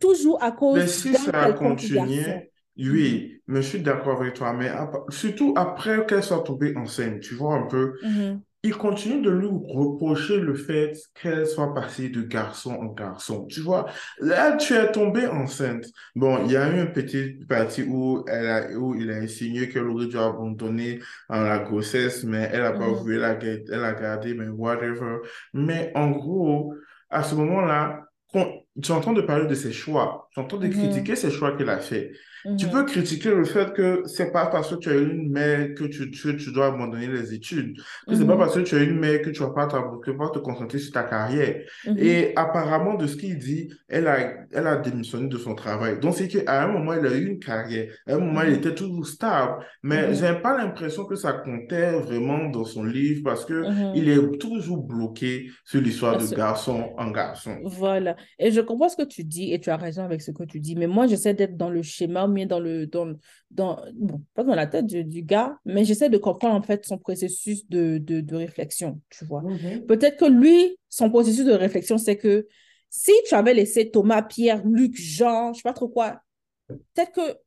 [0.00, 4.34] Toujours à Mais cause si d'un ça a continué, oui, mais je suis d'accord avec
[4.34, 8.76] toi, mais ap- surtout après qu'elle soit tombée enceinte, tu vois un peu, mhm, il
[8.76, 13.46] continue de lui reprocher le fait qu'elle soit passée de garçon en garçon.
[13.46, 13.86] Tu vois,
[14.18, 15.84] là, tu es tombée enceinte.
[16.16, 19.68] Bon, il y a eu une petite partie où, elle a, où il a insinué
[19.68, 23.34] qu'elle aurait dû abandonner en la grossesse, mais elle n'a pas mhm, voulu, elle a,
[23.36, 25.18] ga- elle a gardé, mais whatever.
[25.52, 26.74] Mais en gros,
[27.10, 30.42] à ce moment-là, quand tu es en train de parler de ses choix, tu es
[30.42, 32.12] en train de mhm, critiquer ses choix qu'elle a fait.
[32.56, 35.74] Tu peux mhm, critiquer le fait que c'est pas parce que tu as une mère
[35.74, 38.74] que tu, tu, tu dois abandonner les études que c'est pas mhm, parce que tu
[38.76, 41.64] as une mère que tu vas pas, que vas te concentrer sur ta carrière.
[41.84, 44.18] mhm, Et apparemment, de ce qu'il dit, elle a,
[44.52, 45.98] elle a démissionné de son travail.
[46.00, 47.92] Donc, c'est qu'à un moment, elle a eu une carrière.
[48.06, 49.64] À un moment, elle mhm, était toujours stable.
[49.82, 54.04] Mais mhm, j'ai pas l'impression que ça comptait vraiment dans son livre parce que il
[54.04, 54.34] mhm.
[54.34, 57.58] est toujours bloqué sur l'histoire de garçon en garçon.
[57.62, 58.16] Voilà.
[58.38, 60.60] Et je comprends ce que tu dis et tu as raison avec ce que tu
[60.60, 60.76] dis.
[60.76, 63.14] Mais moi, j'essaie d'être dans le schéma, mais dans le, dans,
[63.50, 66.84] dans, bon, pas dans la tête du, du gars, mais j'essaie de comprendre en fait
[66.84, 69.42] son processus de, de, de réflexion, tu vois.
[69.42, 69.86] Mhm.
[69.86, 72.46] Peut-être que lui, son processus de réflexion, c'est que
[72.90, 76.20] si tu avais laissé Thomas, Pierre, Luc, Jean, je sais pas trop quoi,
[76.68, 77.38] peut-être que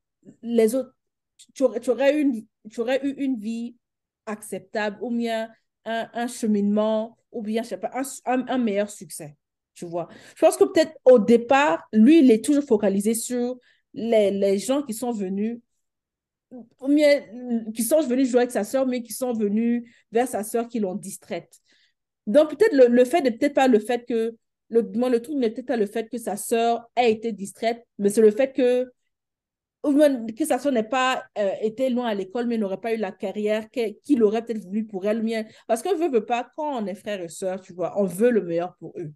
[0.41, 0.93] les autres,
[1.53, 3.75] tu aurais, tu aurais une, tu aurais eu une vie
[4.25, 5.49] acceptable ou bien
[5.85, 9.35] un, un cheminement ou bien, je sais pas, un, un, un meilleur succès.
[9.77, 10.07] Tu vois.
[10.35, 13.59] Je pense que peut-être au départ, lui, il est toujours focalisé sur
[13.93, 15.59] les, les gens qui sont venus,
[16.87, 17.21] bien
[17.75, 20.79] qui sont venus jouer avec sa sœur, mais qui sont venus vers sa sœur qui
[20.79, 21.59] l'ont distraite.
[22.25, 24.35] Donc, peut-être le, le fait de peut-être pas le fait que
[24.69, 27.85] le, moi, le truc n'est peut-être pas le fait que sa sœur ait été distraite,
[27.99, 28.91] mais c'est le fait que
[30.35, 33.11] que sa soeur n'ait pas euh, été loin à l'école, mais n'aurait pas eu la
[33.11, 35.23] carrière qu'il aurait peut-être voulu pour elle.
[35.67, 38.31] Parce qu'on veut, veut pas, quand on est frère et soeur, tu vois, on veut
[38.31, 39.13] le meilleur pour eux.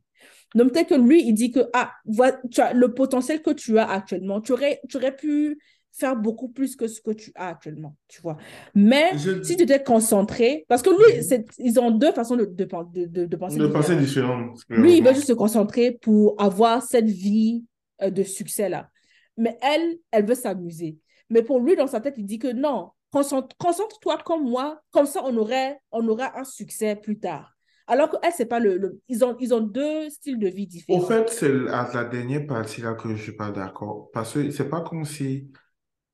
[0.55, 3.77] Donc peut-être que lui, il dit que ah, voilà, tu as le potentiel que tu
[3.77, 5.59] as actuellement, tu aurais, tu aurais pu
[5.93, 8.37] faire beaucoup plus que ce que tu as actuellement, tu vois.
[8.73, 9.11] Mais
[9.43, 12.65] si tu t'es concentré, parce que lui, ils ont deux façons de, de,
[13.05, 14.53] de, de penser De pensée différentes.
[14.53, 17.65] différente, Lui, il veut juste se concentrer pour avoir cette vie
[18.01, 18.89] euh, de succès-là.
[19.37, 20.97] Mais elle, elle veut s'amuser.
[21.29, 25.21] Mais pour lui, dans sa tête, il dit que non, concentre-toi comme moi, comme ça,
[25.23, 27.50] on, aurait, on aura un succès plus tard.
[27.91, 30.67] Alors qu'elle, c'est pas le, le, ils, ont, ils ont deux styles de vie Au
[30.67, 31.01] différents.
[31.09, 34.09] fait, c'est à la dernière partie-là que je suis pas d'accord.
[34.13, 35.51] Parce que c'est pas comme si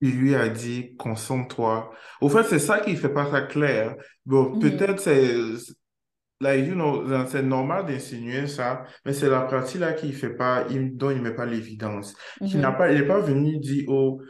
[0.01, 1.91] il lui a dit concentre-toi.
[2.19, 3.95] Au fait, c'est ça qui fait pas ça clair.
[4.25, 4.61] Bon, Mm -hmm.
[4.61, 5.36] peut-être c'est,
[6.41, 10.97] like, you know, c'est normal d'insinuer ça, mais c'est la partie-là qui fait pas, il,
[10.97, 12.15] dont il met pas l'évidence.
[12.41, 14.21] Mm Qui n'a pas, il n'est pas venu dire, oh,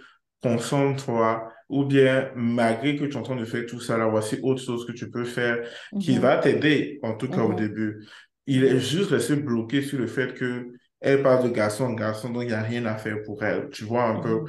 [0.43, 4.39] concentre-toi, ou bien, malgré que tu es en train de faire tout ça, là, voici
[4.41, 6.19] autre chose que tu peux faire Mm qui -hmm.
[6.19, 7.55] va t'aider, en tout Mm cas au -hmm.
[7.55, 8.05] début.
[8.45, 10.67] Il est juste resté bloqué sur le fait que
[11.01, 13.69] elle parle de garçon en garçon, donc il n'y a rien à faire pour elle.
[13.71, 14.35] Tu vois un peu.
[14.35, 14.45] -hmm.
[14.45, 14.47] En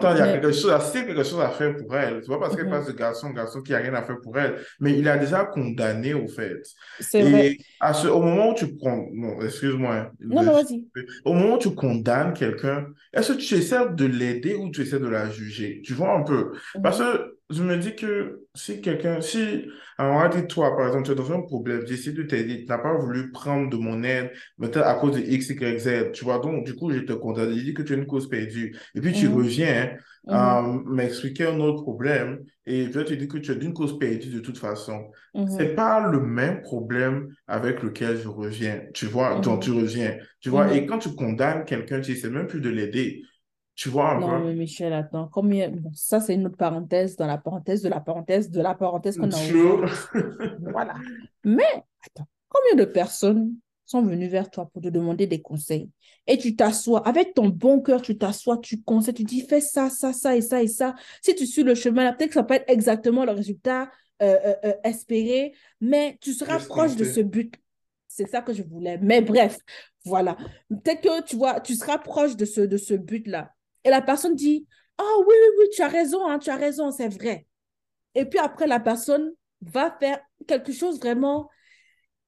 [0.00, 2.20] temps, il y a quelque chose, à- c'est quelque chose à faire pour elle.
[2.22, 2.92] Tu vois, parce mm qu'elle passe -hmm.
[2.92, 4.56] de garçon garçon qu'il n'y a rien à faire pour elle.
[4.80, 6.60] Mais il a déjà condamné, au fait.
[7.00, 7.56] c'est vrai.
[7.80, 10.84] À ce, au moment où tu con- non, excuse-moi, Non, non, vas-y.
[11.24, 15.00] au moment où tu condamnes quelqu'un, est-ce que tu essaies de l'aider ou tu essaies
[15.00, 15.80] de la juger?
[15.84, 16.52] Tu vois un peu?
[16.74, 19.64] Mm Parce que je me dis que si quelqu'un, si,
[19.98, 22.60] alors on va dire toi, par exemple, tu es dans un problème, j'essaie de t'aider,
[22.60, 26.12] tu n'as pas voulu prendre de mon aide, peut-être à cause de X, Y, Z,
[26.12, 28.28] tu vois, donc du coup, je te condamne, je dis que tu as une cause
[28.28, 28.76] perdue.
[28.94, 29.96] Et puis tu reviens
[30.30, 34.30] euh, m'expliquer un autre problème et je te dis que tu as une cause perdue
[34.30, 35.10] de toute façon.
[35.34, 35.46] -hmm.
[35.46, 40.16] C'est pas le même problème avec lequel je reviens, tu vois, dont tu Mm reviens,
[40.40, 43.22] tu vois, et quand tu condamnes quelqu'un, tu sais même plus de l'aider,
[43.80, 44.44] tu vois un Non, peu?
[44.48, 45.70] mais Michel, attends, combien...
[45.70, 49.16] Bon, ça, c'est une autre parenthèse dans la parenthèse de la parenthèse de la parenthèse
[49.16, 49.36] qu'on a.
[50.70, 50.94] Voilà.
[51.44, 51.64] Mais,
[52.04, 53.54] attends, combien de personnes
[53.86, 55.88] sont venues vers toi pour te demander des conseils?
[56.26, 59.88] Et tu t'assois, avec ton bon cœur, tu t'assois, tu conseilles, tu dis, fais ça,
[59.88, 60.94] ça, ça et ça et ça.
[61.22, 64.54] Si tu suis le chemin, peut-être que ça peut être exactement le résultat euh, euh,
[64.66, 67.54] euh, espéré, mais tu seras proche de ce but.
[68.06, 68.98] C'est ça que je voulais.
[68.98, 69.56] Mais bref,
[70.04, 70.36] voilà.
[70.68, 73.54] Peut-être que tu vois, tu seras proche de ce, de ce but-là.
[73.84, 74.66] Et la personne dit,
[75.00, 77.46] oh oui, oui, oui, tu as raison, hein, tu as raison, c'est vrai.
[78.14, 81.48] Et puis après, la personne va faire quelque chose vraiment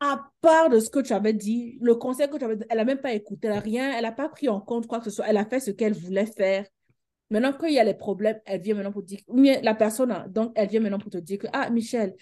[0.00, 2.78] à part de ce que tu avais dit, le conseil que tu avais dit, elle
[2.78, 5.04] n'a même pas écouté, elle n'a rien, elle n'a pas pris en compte quoi que
[5.04, 6.66] ce soit, elle a fait ce qu'elle voulait faire.
[7.30, 9.20] Maintenant, quand il y a les problèmes, elle vient maintenant pour dire,
[9.62, 12.14] la personne, donc elle vient maintenant pour te dire que, ah, Michel,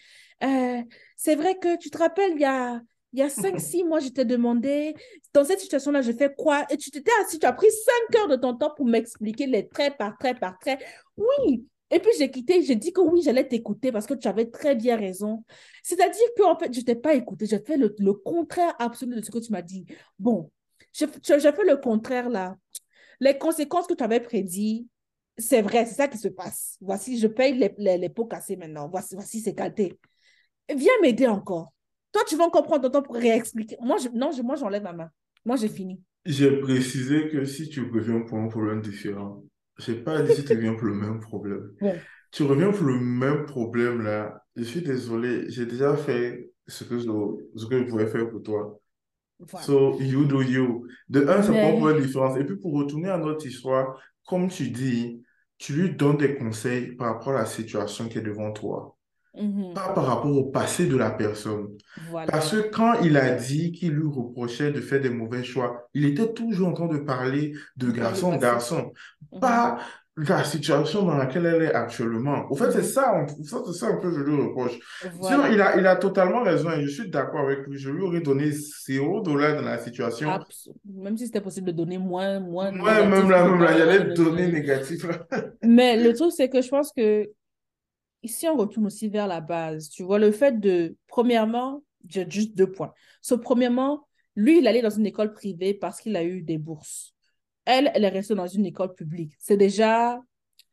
[0.44, 0.82] euh,
[1.16, 2.80] c'est vrai que tu te rappelles, il y a,
[3.12, 4.94] il y a 5-6 mois, je t'ai demandé,
[5.32, 6.64] dans cette situation-là, je fais quoi?
[6.70, 7.70] Et tu t'étais assis, tu as pris
[8.10, 10.78] 5 heures de ton temps pour m'expliquer les traits par trait par trait.
[11.16, 11.66] Oui.
[11.92, 14.76] Et puis j'ai quitté, j'ai dit que oui, j'allais t'écouter parce que tu avais très
[14.76, 15.44] bien raison.
[15.82, 19.30] C'est-à-dire qu'en fait, je ne t'ai pas écouté, j'ai fait le, contraire absolu de ce
[19.30, 19.86] que tu m'as dit.
[20.18, 20.50] Bon,
[20.92, 22.56] j'ai fait le contraire là.
[23.18, 24.86] Les conséquences que tu avais prédit,
[25.36, 26.76] c'est vrai, c'est ça qui se passe.
[26.80, 28.88] Voici, je paye les, les, les pots cassés maintenant.
[28.88, 29.98] Voici, voici c'est qualité.
[30.68, 31.72] Viens m'aider encore.
[32.12, 33.76] Toi, tu vas encore prendre ton temps pour réexpliquer.
[33.80, 35.10] Moi, je, non, je, moi, j'enlève ma main.
[35.44, 36.00] Moi, j'ai fini.
[36.24, 39.42] J'ai précisé que si tu reviens pour un problème différent,
[39.78, 41.70] je n'ai pas dit si tu reviens pour le même problème.
[42.30, 44.44] Tu reviens pour le même problème là.
[44.56, 47.04] Je suis désolé, j'ai déjà fait ce que je,
[47.56, 48.80] ce que je pouvais faire pour toi.
[49.62, 50.86] So, you do you.
[51.08, 52.36] De un, ça prend pour une différence.
[52.38, 55.22] Et puis, pour retourner à notre histoire, comme tu dis,
[55.56, 58.98] tu lui donnes des conseils par rapport à la situation qui est devant toi.
[59.36, 59.74] Mm-hmm.
[59.74, 61.68] Pas par rapport au passé de la personne.
[62.26, 66.04] Parce que quand il a dit qu'il lui reprochait de faire des mauvais choix, il
[66.04, 68.92] était toujours en train de parler de garçon garçon,
[69.32, 69.40] mm-hmm.
[69.40, 69.78] pas
[70.16, 72.50] la situation dans laquelle elle est actuellement.
[72.50, 72.82] Au fait, c'est mm-hmm.
[72.82, 73.26] ça,
[73.66, 74.78] c'est ça un peu je lui reproche.
[75.22, 77.78] Sinon, il a, il a totalement raison et je suis d'accord avec lui.
[77.78, 80.28] Je lui aurais donné zéro dollar dans la situation.
[80.84, 82.72] Même si c'était possible de donner moins, moins.
[82.72, 85.06] Ouais, même là, même là, il y avait donner négatif.
[85.62, 87.30] Mais le truc, c'est que je pense que
[88.22, 89.88] ici, on retourne aussi vers la base.
[89.88, 92.92] Tu vois, le fait de, premièrement, j'ai juste deux points.
[93.22, 94.06] So, premièrement,
[94.36, 97.14] lui, il allait dans une école privée parce qu'il a eu des bourses.
[97.64, 99.32] Elle, elle est restée dans une école publique.
[99.38, 100.20] C'est déjà,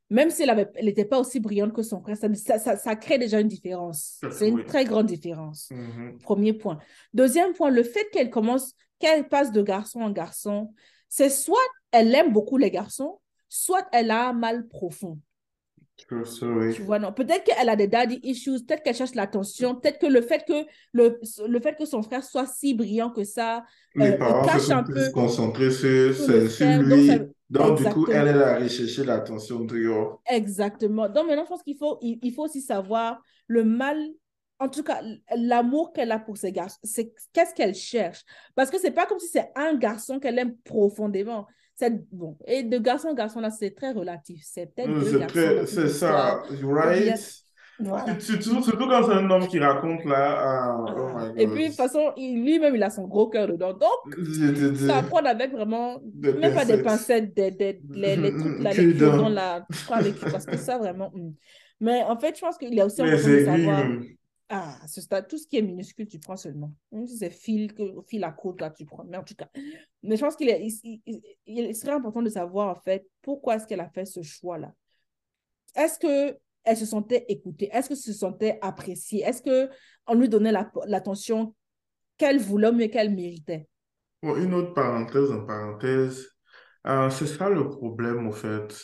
[0.10, 3.40] même si elle n'était pas aussi brillante que son frère, ça, ça, ça, crée déjà
[3.40, 4.22] une différence.
[4.32, 5.70] C'est une très grande différence.
[5.70, 6.22] Mm-hmm.
[6.22, 6.80] Premier point.
[7.14, 10.74] Deuxième point, le fait qu'elle commence, qu'elle passe de garçon en garçon,
[11.10, 11.58] c'est soit
[11.92, 13.20] elle aime beaucoup les garçons,
[13.50, 15.20] soit elle a un mal profond.
[15.98, 17.12] Tu vois, non.
[17.12, 20.66] Peut-être qu'elle a des daddy issues, peut-être qu'elle cherche l'attention, peut-être que le fait que,
[20.94, 24.70] le, le fait que son frère soit si brillant que ça, les euh, parents cache
[24.70, 25.10] un peu.
[25.12, 27.12] concentrer sur, sur, lui.
[27.50, 30.22] Donc, du coup, elle, elle a recherché l'attention dehors.
[30.30, 31.10] Exactement.
[31.10, 33.98] Donc, maintenant, je pense qu'il faut, il, faut aussi savoir le mal
[34.60, 35.04] en tout cas,
[35.36, 38.24] l'amour qu'elle a pour ses garçons, c'est qu'est-ce qu'elle cherche?
[38.56, 41.46] Parce que c'est pas comme si c'est un garçon qu'elle aime profondément
[42.12, 42.38] bon.
[42.48, 44.42] Et de garçon en garçon, là, c'est très relatif.
[44.44, 47.18] C'est peut-être mmh, C'est ça, right?
[48.20, 50.88] Surtout, quand c'est un homme qui raconte là.
[50.88, 53.74] Euh, oh Et puis, de toute façon, lui-même, il a son gros cœur dedans.
[53.74, 54.16] Donc,
[54.78, 58.94] ça apprend avec vraiment, même pas des pincettes, des, des, les, les trucs là, les
[58.94, 59.68] dans la.
[60.32, 61.12] Parce que ça, vraiment.
[61.80, 63.86] Mais en fait, je pense qu'il est aussi important de savoir.
[64.50, 66.74] Ah, ce stade, tout ce qui est minuscule, tu prends seulement.
[67.06, 67.74] C'est fil,
[68.08, 69.04] fil à côte, là, tu prends.
[69.04, 69.50] Mais en tout cas,
[70.04, 70.66] mais je pense qu'il est,
[71.46, 74.74] il, serait important de savoir, en fait, pourquoi est-ce qu'elle a fait ce choix-là.
[75.76, 77.70] Est-ce qu'elle se sentait écoutée?
[77.74, 79.22] Est-ce qu'elle se sentait appréciée?
[79.22, 80.54] Est-ce qu'on lui donnait
[80.86, 81.54] l'attention
[82.18, 83.68] qu'elle voulait, mais qu'elle méritait?
[84.24, 86.26] Bon, une autre parenthèse en parenthèse,
[86.88, 88.82] euh, c'est ça le problème, en fait,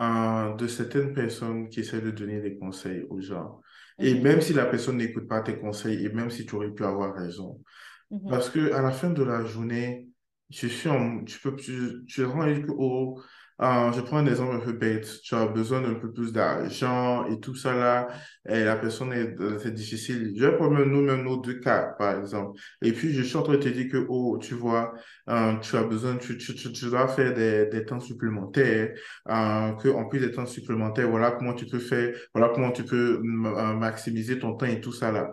[0.00, 3.60] euh, de certaines personnes qui essaient de donner des conseils aux gens.
[4.00, 4.22] Et mhm.
[4.22, 7.14] même si la personne n'écoute pas tes conseils, et même si tu aurais pu avoir
[7.14, 7.62] raison.
[8.10, 8.28] Mhm.
[8.28, 10.08] Parce que à la fin de la journée,
[10.50, 13.20] je suis en, tu peux, tu, tu rends que, oh,
[13.62, 15.20] euh, je prends un exemple un peu bête.
[15.22, 18.08] Tu as besoin d'un peu plus d'argent et tout ça là.
[18.48, 20.32] Et la personne est, c'est difficile.
[20.36, 22.58] Je vais prendre nous-mêmes nos deux cas, par exemple.
[22.80, 24.94] Et puis, je suis en train de te dire que, oh, tu vois,
[25.28, 28.94] euh, tu as besoin, tu, tu, tu, dois faire des, des temps supplémentaires,
[29.28, 32.84] euh, que en plus des temps supplémentaires, voilà comment tu peux faire, voilà comment tu
[32.84, 35.32] peux euh, maximiser ton temps et tout ça là.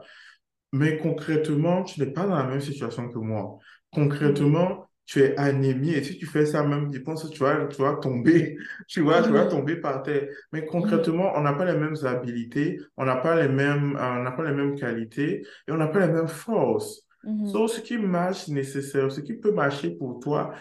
[0.73, 3.57] Mais concrètement, tu n'es pas dans la même situation que moi.
[3.91, 7.66] Concrètement, tu es anémie et si tu fais ça même, tu penses que tu vas,
[7.68, 10.28] tu vas tomber, tu vois, tu vas tomber par terre.
[10.51, 14.32] Mais concrètement, on n'a pas les mêmes habilités, on n'a pas les mêmes, on n'a
[14.32, 17.03] pas les mêmes qualités et on n'a pas les mêmes forces.
[17.24, 17.68] Donc, mhm.
[17.68, 20.53] ce qui marche nécessaire, ce qui peut marcher pour toi,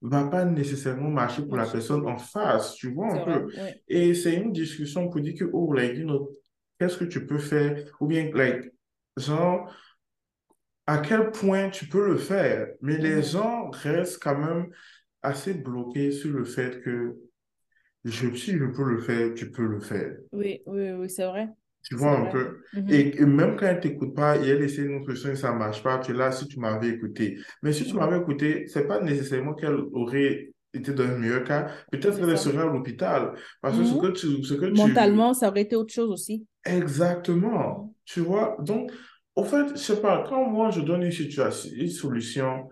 [0.00, 3.46] va pas nécessairement marcher pour la personne en face, tu vois un peu?
[3.88, 6.30] Et c'est une discussion pour dire que, oh, like, you know,
[6.78, 7.84] qu'est-ce que tu peux faire?
[8.00, 8.72] Ou bien, like,
[9.16, 9.72] genre,
[10.86, 12.68] à quel point tu peux le faire.
[12.80, 13.22] Mais les mhm.
[13.22, 14.66] gens restent quand même
[15.22, 17.16] assez bloqués sur le fait que
[18.04, 20.16] je, si je peux le faire, tu peux le faire.
[20.32, 21.48] Oui, oui, oui, c'est vrai.
[21.84, 22.58] Tu vois un peu?
[22.74, 22.90] Mhm.
[22.90, 25.52] et, même quand elle ne t'écoute pas et elle essaie une autre chose et ça
[25.52, 27.38] ne marche pas, tu es là si tu m'avais écouté.
[27.62, 31.44] Mais si tu m'avais écouté, ce n'est pas nécessairement qu'elle aurait était dans un meilleur
[31.44, 33.34] cas, peut-être qu'elle serait à l'hôpital.
[33.60, 34.00] Parce que ce Mhm.
[34.00, 34.72] que tu, ce que tu...
[34.72, 36.46] Mentalement, ça aurait été autre chose aussi.
[36.64, 37.94] Exactement.
[38.04, 38.56] Tu vois?
[38.60, 38.90] Donc,
[39.36, 42.68] au fait, je sais pas, quand moi je donne une situation, une solution,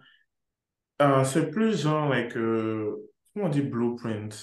[1.02, 4.34] euh, c'est plus genre, like, euh, comment on dit blueprint?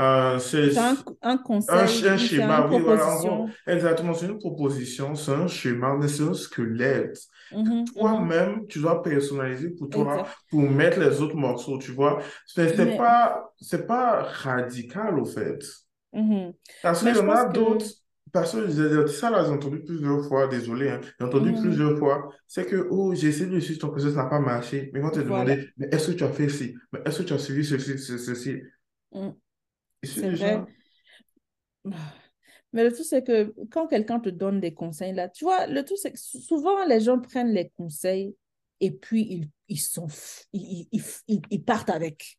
[0.00, 1.38] Euh, c'est C'est un, un
[1.68, 5.14] un, conseil sch- un ou c'est une schéma, oui, voilà, gros, exactement, c'est une proposition,
[5.16, 7.18] c'est un schéma, mais c'est un squelette
[7.64, 8.34] que Mhm, mhm.
[8.34, 10.36] toi-même, tu dois personnaliser pour toi, Exact.
[10.50, 12.22] pour mettre les autres morceaux, tu vois.
[12.46, 15.60] C'est c'est Mais, pas, c'est pas radical, au fait.
[16.12, 16.54] mhm.
[16.82, 17.86] Parce qu'il y en a d'autres.
[18.34, 21.98] Parce que j'ai- ça, là, j'ai entendu plusieurs fois, désolé, hein, j'ai entendu mhm, plusieurs
[21.98, 24.90] fois, c'est que, oh, j'ai essayé de suivre ton processus, ça n'a pas marché.
[24.94, 25.58] Mais vont te Voilà.
[25.60, 26.76] demander, mais est-ce que tu as fait ci?
[26.92, 28.62] Mais est-ce que tu as suivi ceci, ceci?
[29.12, 29.34] Mm,
[30.02, 30.64] Et c'est vrai.
[32.72, 35.84] Mais le truc, c'est que quand quelqu'un te donne des conseils, là, tu vois, le
[35.84, 38.36] truc, c'est que sou- souvent, les gens prennent les conseils
[38.80, 40.06] et puis ils, ils, sont,
[41.66, 42.36] partent avec.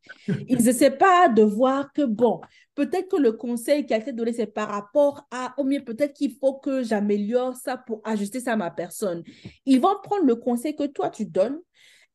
[0.48, 2.42] Ils n'essaient pas de voir que, bon,
[2.76, 6.14] peut-être que le conseil qui a été donné, c'est par rapport à, ou bien peut-être
[6.14, 9.24] qu'il faut que j'améliore ça pour ajuster ça à ma personne.
[9.66, 11.60] Ils vont prendre le conseil que toi, tu donnes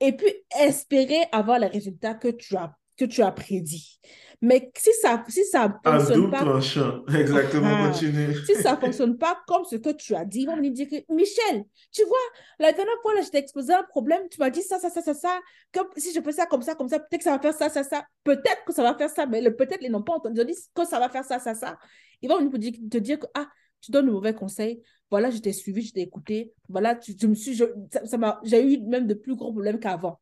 [0.01, 3.99] et puis espérer avoir les résultats que tu as, que tu as prédits.
[4.43, 7.05] Mais si ça si ça fonctionne pas tranchant.
[7.15, 8.35] Exactement, ah, continue.
[8.47, 10.89] si ça ne fonctionne pas comme ce que tu as dit, ils vont venir dire
[10.89, 12.19] que Michel, tu vois,
[12.59, 15.03] la dernière fois, là, je t'ai exposé un problème, tu m'as dit ça, ça, ça,
[15.03, 15.41] ça, ça,
[15.73, 17.69] que si je fais ça comme ça, comme ça, peut-être que ça va faire ça,
[17.69, 20.39] ça, ça, peut-être que ça va faire ça, mais le peut-être, ils n'ont pas entendu,
[20.39, 21.79] ils ont dit que ça va faire ça, ça, ça.
[22.23, 23.47] Ils vont venir te dire, te dire que, ah,
[23.83, 27.27] tu donnes le mauvais conseil, voilà, je t'ai suivi, je t'ai écouté, voilà, tu, je
[27.27, 30.19] me suis, je, ça, ça m'a, j'ai eu même de plus gros problèmes qu'avant.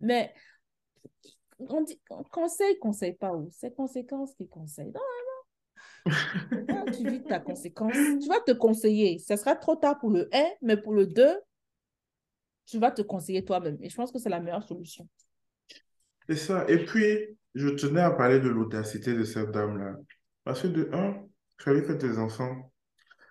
[0.00, 0.32] Mais
[1.58, 2.00] on dit
[2.30, 4.92] conseil, conseil pas où C'est conséquences qui conseillent.
[4.92, 5.00] Non,
[6.50, 7.92] Là, tu vis ta conséquence.
[7.92, 9.18] Tu vas te conseiller.
[9.18, 11.26] Ça sera trop tard pour le 1, mais pour le 2,
[12.66, 13.76] tu vas te conseiller toi-même.
[13.80, 15.08] Et je pense que c'est la meilleure solution.
[16.28, 16.64] C'est ça.
[16.68, 19.96] Et puis, je tenais à parler de l'audacité de cette dame-là.
[20.44, 21.24] Parce que de un,
[21.58, 22.72] tu avais fait tes enfants.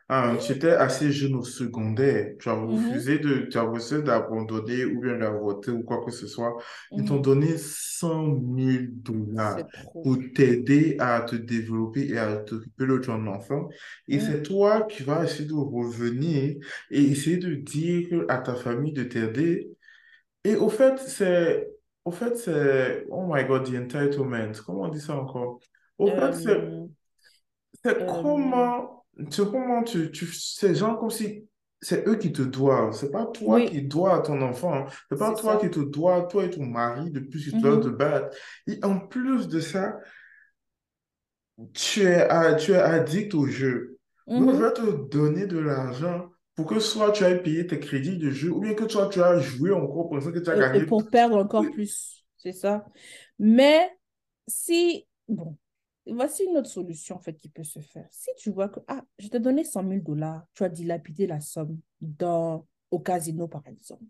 [0.07, 2.35] Ah, tu étais assez jeune au secondaire.
[2.39, 6.11] Tu as Mhm, refusé de, tu as refusé d'abandonner ou bien d'avorter ou quoi que
[6.11, 6.55] ce soit.
[6.95, 7.21] Ils t'ont mhm.
[7.21, 9.63] donné 100 000 dollars
[10.03, 13.67] pour t'aider à te développer et à t'occuper de ton enfant.
[14.07, 14.19] Et Mhm.
[14.19, 16.55] c'est toi qui vas essayer de revenir
[16.91, 19.71] et essayer de dire à ta famille de t'aider.
[20.43, 21.69] Et au fait, c'est,
[22.05, 24.51] au fait, c'est, oh my God, the entitlement.
[24.65, 25.59] Comment on dit ça encore?
[25.97, 26.87] Au fait, c'est, Euh,
[27.83, 31.47] c'est euh, comment, c'est comment tu, tu, c'est genre comme si
[31.82, 32.93] c'est eux qui te doivent.
[32.93, 34.74] C'est pas toi qui dois à ton enfant.
[34.74, 34.86] hein.
[35.09, 37.88] C'est pas toi qui te dois, toi et ton mari, depuis que tu dois te
[37.88, 38.36] Mhm, battre.
[38.68, 39.97] Et en plus de ça,
[41.74, 43.97] tu es, tu es addict au jeu.
[44.36, 44.63] Donc, je mhm.
[44.63, 48.51] vais te donner de l'argent pour que soit tu ailles payer tes crédits de jeu
[48.51, 50.86] ou bien que toi, tu as joué encore pensant que tu as Et, et gagné.
[50.86, 52.86] pour perdre encore plus, c'est ça.
[53.39, 53.89] Mais
[54.47, 55.57] si, bon,
[56.13, 58.07] voici une autre solution en fait qui peut se faire.
[58.11, 61.39] Si tu vois que, ah, je t'ai donné 100 000 dollars, tu as dilapidé la
[61.39, 64.03] somme dans, au casino par exemple.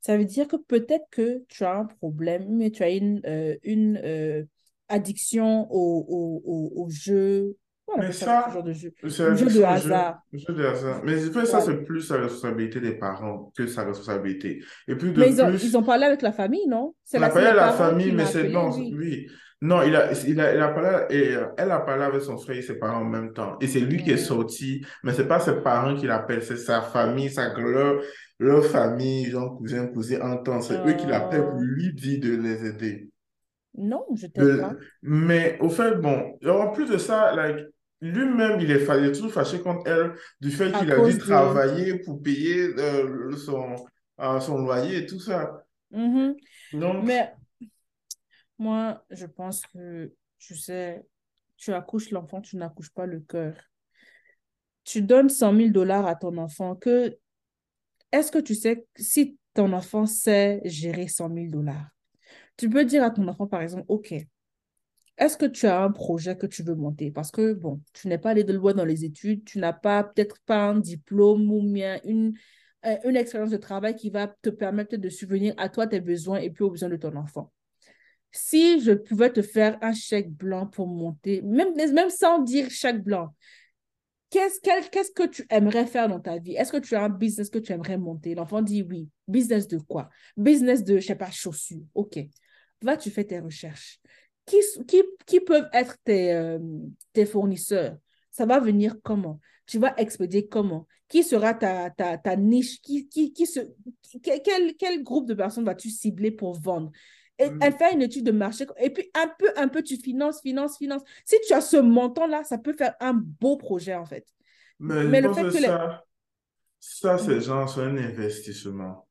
[0.00, 3.56] Ça veut dire que peut-être que tu as un problème, mais tu as une, euh,
[3.62, 4.44] une euh,
[4.88, 7.56] addiction au, au, au, au jeu.
[7.98, 8.92] Mais ça, ce genre ça, de jeu?
[9.02, 9.64] c'est jeu de jeu.
[9.64, 10.22] hasard.
[10.32, 11.74] Je ça.
[11.84, 14.62] Plus la responsabilité des parents que sa responsabilité.
[14.88, 16.94] Et puis de Mais ils ont, ils ont parlé avec la famille, non?
[17.04, 18.94] C'est la famille, mais m'a c'est non, oui.
[18.96, 19.26] oui.
[19.62, 22.36] Non, il a, il a, il a parlé, et, euh, elle a parlé avec son
[22.36, 23.56] frère et ses parents en même temps.
[23.60, 24.18] Et c'est lui qui est Hmm.
[24.18, 28.02] sorti, mais c'est pas ses parents qui l'appellent, c'est sa famille, sa, leur,
[28.40, 30.60] leur famille, genre cousin, cousin, entend.
[30.62, 33.08] C'est eux qui l'appellent pour lui dire de les aider.
[33.74, 34.74] non, je t'aide pas.
[34.74, 37.58] De- mais au fait, bon, en plus de ça, like,
[38.00, 41.14] lui-même, il est, fa- il est toujours fâché contre elle du fait qu'il a dû
[41.14, 41.18] de...
[41.18, 43.74] travailler pour payer euh, son,
[44.20, 45.64] euh, son loyer et tout ça.
[45.90, 46.36] Mhm.
[46.72, 47.32] Donc, Mais
[48.58, 51.04] moi, je pense que, tu sais,
[51.56, 53.56] tu accouches l'enfant, tu n'accouches pas le cœur.
[54.84, 57.16] Tu donnes 100 000 dollars à ton enfant, que
[58.10, 61.88] est-ce que tu sais si ton enfant sait gérer 100 000 dollars?
[62.56, 64.14] Tu peux dire à ton enfant, par exemple, OK,
[65.18, 67.10] est-ce que tu as un projet que tu veux monter?
[67.10, 70.02] Parce que, bon, tu n'es pas allé de loin dans les études, tu n'as pas
[70.04, 72.34] peut-être pas un diplôme ou bien une,
[72.86, 76.38] euh, une expérience de travail qui va te permettre de subvenir à toi, tes besoins
[76.38, 77.52] et puis aux besoins de ton enfant.
[78.32, 81.74] Si je pouvais te faire un chèque blanc pour monter, même,
[82.10, 83.34] sans dire chèque blanc,
[84.30, 86.54] qu'est-ce que tu aimerais faire dans ta vie?
[86.54, 88.34] Est-ce que tu as un business que tu aimerais monter?
[88.34, 89.08] L'enfant dit oui.
[89.28, 90.08] Business de quoi?
[90.36, 91.84] Business de, je sais pas, chaussures.
[91.94, 92.18] OK.
[92.80, 94.00] Va, tu fais tes recherches.
[94.46, 96.58] Qui, peuvent être tes, euh,
[97.12, 97.96] tes fournisseurs?
[98.30, 99.40] Ça va venir comment?
[99.66, 100.86] Tu vas expédier comment?
[101.08, 102.80] Qui sera ta, niche?
[102.80, 103.46] Qui, qui, qui
[104.22, 106.90] quel groupe de personnes vas-tu cibler pour vendre?
[107.42, 107.60] Et Mm.
[107.60, 108.66] elle fait une étude de marché.
[108.80, 111.02] Et puis, un peu, un peu, tu finances, finances, finances.
[111.24, 114.26] Si tu as ce montant-là, ça peut faire un beau projet, en fait.
[115.04, 115.70] Mais je le pense fait que que les...
[115.70, 116.04] ça,
[116.80, 117.42] ça, c'est Mhm.
[117.42, 119.08] genre, c'est un investissement.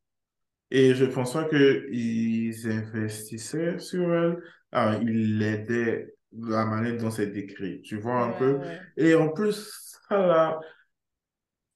[0.72, 4.38] Et je pense pas qu'ils investissaient sur elle.
[4.72, 7.82] Ah, ils l'aidaient de la manière dont c'est décrit.
[7.84, 8.62] Tu vois un Ouais, peu?
[8.62, 8.80] ouais.
[8.98, 10.60] Et en plus, ça là,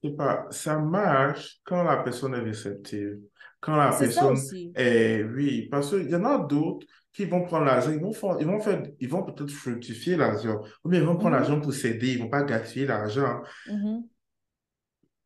[0.03, 3.19] je sais pas, ça marche quand la personne est réceptive.
[3.65, 4.37] Quand la personne
[4.75, 8.37] est, oui, parce qu'il y en a d'autres qui vont prendre l'argent, ils vont faire,
[8.39, 11.59] ils vont faire, ils vont peut-être fructifier l'argent, ou bien ils vont prendre Mhm, l'argent
[11.59, 13.41] pour s'aider, ils vont pas gaspiller l'argent.
[13.65, 14.09] mhm,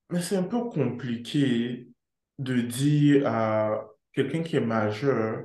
[0.10, 1.88] Mais c'est un peu compliqué
[2.40, 5.44] de dire à quelqu'un qui est majeur,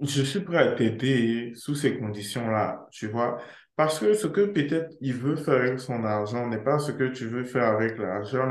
[0.00, 3.38] je suis prêt à t'aider sous ces conditions-là, tu vois.
[3.76, 7.04] Parce que ce que peut-être il veut faire avec son argent n'est pas ce que
[7.04, 8.46] tu veux faire avec l'argent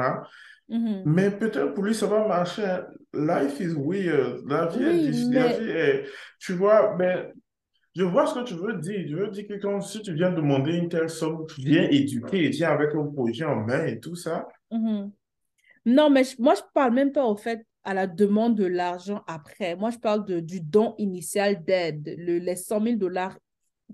[0.70, 1.04] mhm.
[1.06, 2.78] Mais peut-être pour lui, ça va marcher.
[3.14, 4.44] Life is weird.
[4.48, 5.32] La vie est.
[5.34, 6.06] La vie mais est,
[6.40, 7.32] tu vois, mais
[7.96, 9.06] je vois ce que tu veux dire.
[9.08, 12.50] Je veux dire que quand, si tu viens demander une telle somme, tu viens éduquer,
[12.50, 14.48] viens avec un projet en main et tout ça.
[14.72, 15.12] mhm.
[15.86, 19.24] Non, mais je- moi, je parle même pas au fait à la demande de l'argent
[19.28, 19.76] après.
[19.76, 23.38] Moi, je parle de, du don initial d'aide, le, les 100 000 dollars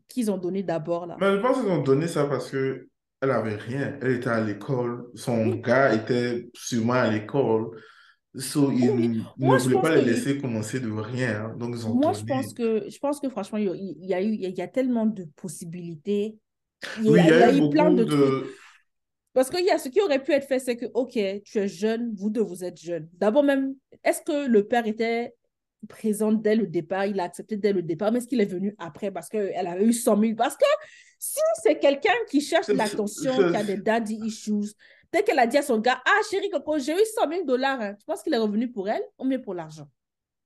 [0.07, 1.15] qu'ils ont donné d'abord là.
[1.21, 2.87] Mais je pense qu'ils ont donné ça parce que
[3.25, 3.97] elle avait rien.
[4.01, 5.07] Elle était à l'école.
[5.15, 7.71] Son Oui, gars était sûrement à l'école.
[8.37, 8.81] So, oui.
[8.81, 11.45] ils ne voulaient pas les laisser commencer de rien.
[11.45, 11.55] hein.
[11.57, 14.33] Donc, ils ont moi, je pense que, je pense que franchement, il y a, eu,
[14.33, 16.37] il y a, tellement de possibilités.
[16.99, 18.19] Il y Oui, a, y il y a a eu eu plein beaucoup de trucs.
[18.19, 18.47] de...
[19.33, 21.11] Parce qu'il y a ce qui aurait pu être fait, c'est que, OK,
[21.45, 23.09] tu es jeune, vous deux, vous êtes jeunes.
[23.13, 25.33] D'abord même, est-ce que le père était
[25.85, 28.75] présent dès le départ, il a accepté dès le départ, mais est-ce qu'il est venu
[28.77, 29.11] après?
[29.11, 30.35] Parce qu'elle avait eu 100 000?
[30.35, 30.65] Parce que
[31.19, 34.73] si c'est quelqu'un qui cherche l'attention, qui a des daddy issues,
[35.11, 37.81] dès qu'elle a dit à son gars, ah chérie Coco, j'ai eu 100 000 dollars,
[37.81, 37.93] hein.
[37.93, 39.87] tu penses qu'il est revenu pour elle ou mieux pour l'argent?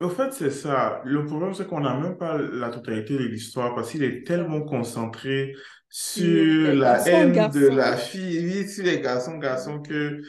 [0.00, 1.02] Au fait, c'est ça.
[1.04, 4.62] Le problème, c'est qu'on n'a même pas la totalité de l'histoire parce qu'il est tellement
[4.62, 5.54] concentré
[5.90, 10.22] Sur la haine de la fille, oui, sur les garçons, garçons, que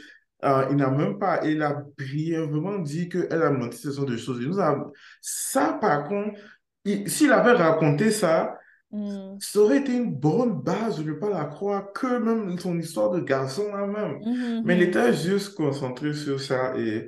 [0.44, 4.18] euh, il n'a même pas, il a brièvement dit qu'elle a menti ce genre de
[4.18, 4.40] choses.
[4.42, 4.92] Il nous a...
[5.22, 6.40] Ça, par contre,
[6.86, 8.58] il- s'il avait raconté ça,
[8.94, 12.78] Mm, ça aurait été une bonne base de ne pas la croire que même son
[12.78, 14.20] histoire de garçon là-même.
[14.26, 17.08] mhm, Mais il était juste concentré sur ça et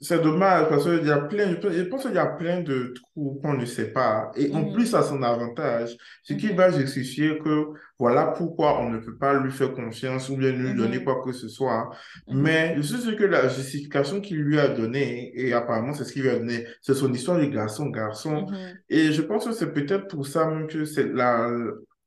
[0.00, 3.38] c'est dommage parce qu'il y a plein, je pense qu'il y a plein de trous
[3.42, 4.30] qu'on ne sait pas.
[4.36, 7.66] Et en mhm, plus, a son avantage, ce qui mhm, va justifier que
[7.98, 11.22] voilà pourquoi on ne peut pas lui faire confiance ou bien lui donner mhm, quoi
[11.24, 11.90] que ce soit.
[12.28, 16.12] Mais je suis sûr que la justification qu'il lui a donnée, et apparemment c'est ce
[16.12, 18.46] qu'il lui a donné, c'est son histoire de garçon, garçon.
[18.48, 21.48] mhm, Et je pense que c'est peut-être pour ça même que c'est la,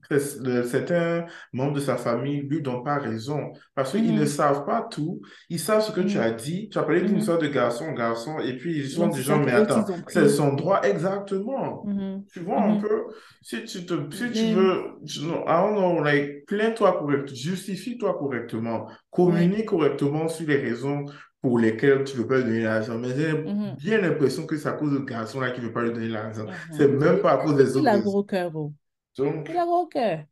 [0.10, 3.52] certains membres de sa famille lui donnent pas raison.
[3.76, 5.22] Parce qu'ils ne mhm, savent pas tout.
[5.50, 6.70] Ils savent ce que tu mhm, as dit.
[6.70, 9.40] Tu as parlé d'une histoire de garçon, garçon, et puis ils sont des c'est gens,
[9.44, 11.84] mais attends, c'est son droit exactement.
[11.84, 13.06] Mhm, Tu vois un peu,
[13.42, 18.18] si tu te, si tu veux, tu- non, I don't know, like, plains-toi correctement, justifie-toi
[18.20, 21.06] correctement, communique correctement sur les raisons
[21.42, 22.98] pour lesquelles tu ne veux pas lui donner l'argent.
[23.00, 23.34] Mais j'ai
[23.78, 26.46] bien l'impression que c'est à cause de garçon-là qui ne veut pas lui donner l'argent.
[26.72, 27.00] C'est mhm.
[27.00, 28.04] même pas à cause des Il autres a raisons.
[28.04, 28.74] gros cœur, gros.
[29.18, 30.24] Donc, Il a gros cœur.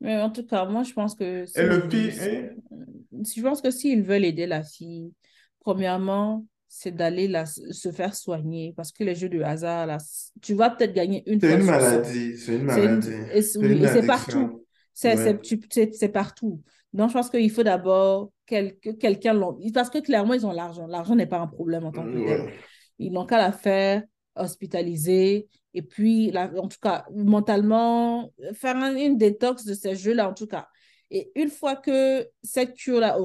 [0.00, 2.48] Mais en tout cas, moi, je pense que et le pire, hein,
[3.34, 5.12] je pense que s'ils veulent aider la fille,
[5.60, 8.72] premièrement, c'est d'aller se faire soigner.
[8.76, 9.98] Parce que les jeux de hasard, là,
[10.40, 11.80] tu vas peut-être gagner une c'est une sur 100.
[11.80, 13.10] maladie, c'est une maladie,
[13.40, 13.58] c'est
[14.00, 14.66] oui, partout.
[14.94, 16.08] C'est Ouais.
[16.12, 16.60] partout.
[16.92, 19.40] Donc, je pense qu'il faut d'abord quel- que quelqu'un...
[19.72, 20.86] Parce que clairement, ils ont l'argent.
[20.86, 22.52] L'argent n'est pas un problème en tant que tel.
[22.98, 24.02] Ils n'ont qu'à la faire
[24.34, 25.48] hospitaliser.
[25.74, 30.34] Et puis, là, en tout cas, mentalement, faire un- une détox de ces jeux-là, en
[30.34, 30.68] tout cas.
[31.10, 33.16] Et une fois que cette cure-là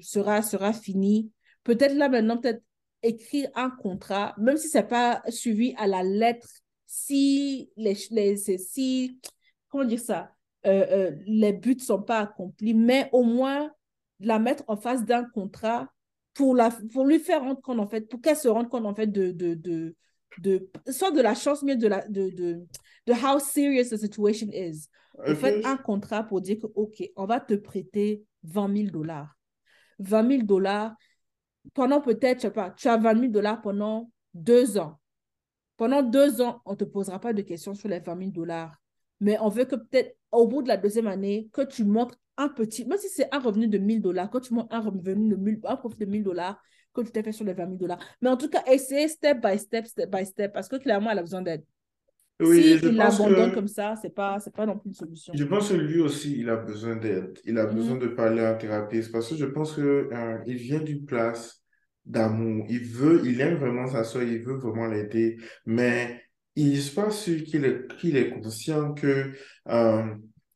[0.00, 1.30] sera, sera finie,
[1.64, 2.62] peut-être là maintenant, peut-être
[3.02, 6.48] écrire un contrat, même si ce n'est pas suivi à la lettre,
[6.86, 9.20] si les, les, si,
[9.68, 10.32] comment dire ça,
[10.66, 13.70] euh, euh, les buts ne sont pas accomplis, mais au moins
[14.18, 15.88] la mettre en face d'un contrat
[16.34, 18.94] pour, la, pour lui faire rendre compte, en fait, pour qu'elle se rende compte, en
[18.94, 19.94] fait, de, de,
[20.38, 22.66] de, soit de la chance, mais de, la, de, de,
[23.06, 24.88] de how serious the situation is.
[25.18, 28.90] Vous Et faites un contrat pour dire que, OK, on va te prêter 20 000
[28.90, 29.36] dollars.
[29.98, 30.94] 20 000 dollars
[31.74, 34.98] pendant peut-être, je sais pas, tu as 20 000 dollars pendant deux ans.
[35.76, 38.76] Pendant deux ans, on ne te posera pas de questions sur les 20 000 dollars.
[39.20, 42.48] Mais on veut que peut-être au bout de la deuxième année, que tu montres un
[42.48, 45.36] petit, même si c'est un revenu de 1000 dollars, que tu montres un revenu de
[45.36, 46.60] 1000, un profit de 1000 dollars
[46.94, 47.98] que tu t'es fait sur les 20 000 dollars.
[48.20, 51.18] Mais en tout cas, essayer step by step, step by step, parce que clairement, elle
[51.18, 51.64] a besoin d'aide.
[52.40, 54.94] oui, Si je il l'abandonne que, comme ça, c'est pas, c'est pas non plus une
[54.94, 55.38] solution.
[55.38, 57.38] je pense que lui aussi, il a besoin d'aide.
[57.44, 60.38] Il a besoin Mhm, de parler à un thérapeute parce que je pense que, euh,
[60.46, 61.62] il vient d'une place
[62.04, 62.66] d'amour.
[62.68, 65.36] Il veut, il aime vraiment sa soeur, il veut vraiment l'aider,
[65.66, 66.20] mais
[66.56, 69.32] il n'est pas sûr qu'il est, qu'il est conscient que
[69.68, 70.02] euh,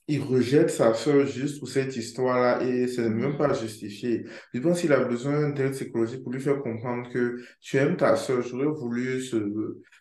[0.07, 4.25] il rejette sa soeur juste pour cette histoire-là et ce n'est même pas justifié.
[4.53, 8.17] Je pense qu'il a besoin d'aide psychologique pour lui faire comprendre que tu aimes ta
[8.17, 9.37] soeur, j'aurais voulu ce,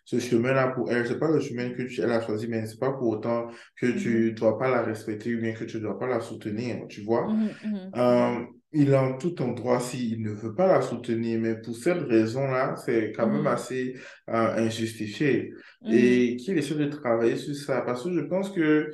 [0.04, 1.06] ce chemin-là pour elle.
[1.06, 3.86] C'est pas le chemin que tu, elle a choisi, mais c'est pas pour autant que
[3.98, 7.26] tu dois pas la respecter ou bien que tu dois pas la soutenir, tu vois.
[7.32, 11.40] Mhm, mhm, Euh, il a en tout en droit s'il ne veut pas la soutenir,
[11.40, 13.94] mais pour cette raison-là, c'est quand même mhm, assez
[14.28, 15.52] euh, injustifié.
[15.88, 18.90] Et qu'il essaie de travailler sur ça, parce que je pense que,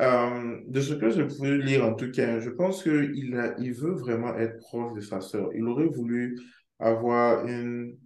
[0.00, 3.72] euh, de ce que je pouvais lire en tout cas, je pense qu'il a, il
[3.72, 5.50] veut vraiment être proche de sa sœur.
[5.54, 6.38] Il aurait voulu
[6.78, 7.96] avoir une...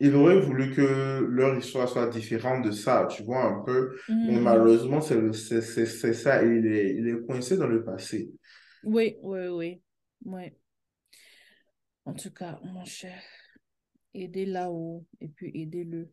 [0.00, 3.96] Il aurait voulu que leur histoire soit différente de ça, tu vois, un peu.
[4.08, 7.68] mhm, Mais malheureusement, c'est le- c'est c'est- c'est ça, il est, il est coincé dans
[7.68, 8.30] le passé.
[8.82, 9.82] Oui, oui, oui.
[10.24, 10.52] Oui.
[12.06, 13.22] En tout cas, mon cher,
[14.14, 16.12] aidez là-haut et puis aidez-le.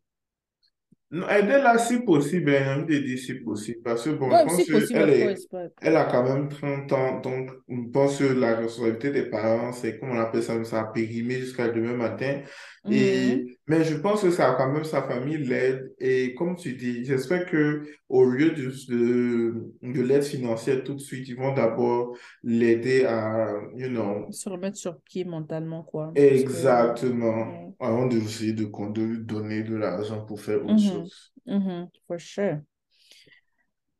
[1.12, 4.43] Non, Aidez-la si possible, hein, j'ai envie de dire si possible, parce que bon, je
[4.43, 5.36] pense si possible, of est,
[5.82, 9.99] elle a quand même 30 ans, donc je pense que la responsabilité des parents, c'est
[9.99, 12.39] comme on appelle ça, ça a périmé jusqu'à demain matin.
[12.84, 12.94] Mhm.
[12.94, 15.94] Et, mais je pense que ça a quand même sa famille l'aide.
[16.00, 21.00] Et comme tu dis, j'espère que au lieu de, de, de l'aide financière tout de
[21.00, 26.12] suite, ils vont d'abord l'aider à, you know, Se remettre sur pied mentalement, quoi.
[26.16, 27.74] Que, exactement, ouais.
[27.80, 31.34] avant d'essayer de, de lui donner de l'argent pour faire autre Mhm, chose.
[31.46, 32.62] mhm, for sure.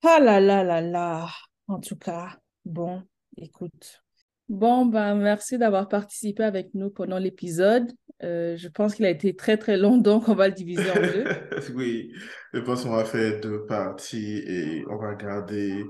[0.04, 1.30] Ah là là là là.
[1.68, 3.04] En tout cas, bon,
[3.38, 4.02] écoute.
[4.50, 7.92] Bon, ben, merci d'avoir participé avec nous pendant l'épisode.
[8.24, 10.96] Euh, je pense qu'il a été très, très long, donc on va le diviser en
[10.96, 11.26] deux.
[11.76, 12.14] Oui,
[12.54, 15.84] je pense qu'on va faire deux parties et on va garder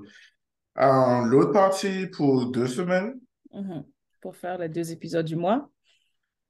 [0.80, 3.20] euh, l'autre partie pour deux semaines.
[3.54, 3.84] Mhm.
[4.22, 5.70] Pour faire les deux épisodes du mois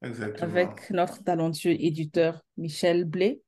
[0.04, 0.52] Exactement.
[0.52, 3.42] avec notre talentueux éditeur Michel Blé.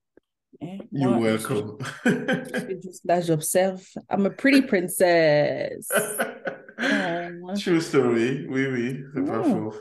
[0.61, 1.77] Hein, You're welcome.
[2.05, 3.83] je là, j'observe.
[4.09, 5.87] I'm a pretty princess.
[6.83, 7.53] Oh.
[7.59, 8.45] True story.
[8.49, 9.73] Oui, oui, c'est pas faux.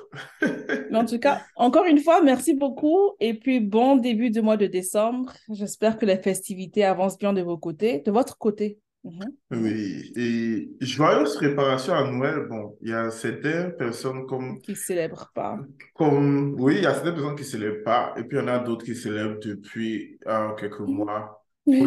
[0.91, 3.13] Mais en tout cas, encore une fois, merci beaucoup.
[3.21, 5.33] Et puis, bon début du mois de décembre.
[5.51, 8.79] J'espère que les festivités avancent bien de vos côtés, de votre côté.
[9.05, 9.33] Mhm.
[9.51, 12.47] Oui, et joyeuse préparation à Noël.
[12.49, 15.59] Bon, il y a certaines personnes comme, Qui ne célèbrent pas.
[15.95, 18.45] comme, oui, il y a certaines personnes qui ne célèbrent pas, et puis il y
[18.45, 21.45] en a d'autres qui célèbrent depuis euh, quelques mois,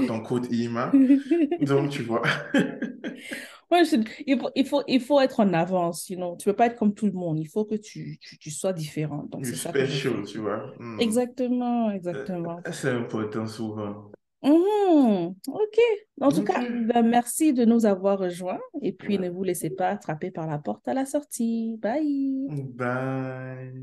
[0.10, 0.92] en quote Ima.
[1.62, 2.24] Donc, tu vois.
[3.72, 3.84] Ouais,
[4.28, 6.36] il faut, il faut, il faut être en avance, you know.
[6.38, 7.40] Tu peux pas être comme tout le monde.
[7.40, 9.24] Il faut que tu, tu, tu sois différent.
[9.30, 10.74] Donc, c'est ça special, tu vois.
[10.80, 11.00] Hmm.
[11.00, 12.60] Exactement, Euh, exactement.
[12.72, 14.12] C'est important souvent.
[14.44, 15.80] Mhm, Ok.
[16.22, 18.60] En tout cas, ben, merci de nous avoir rejoints.
[18.84, 19.26] Et puis, Ouais.
[19.26, 21.78] ne vous laissez pas attraper par la porte à la sortie.
[21.82, 22.48] Bye.
[22.76, 23.82] Bye.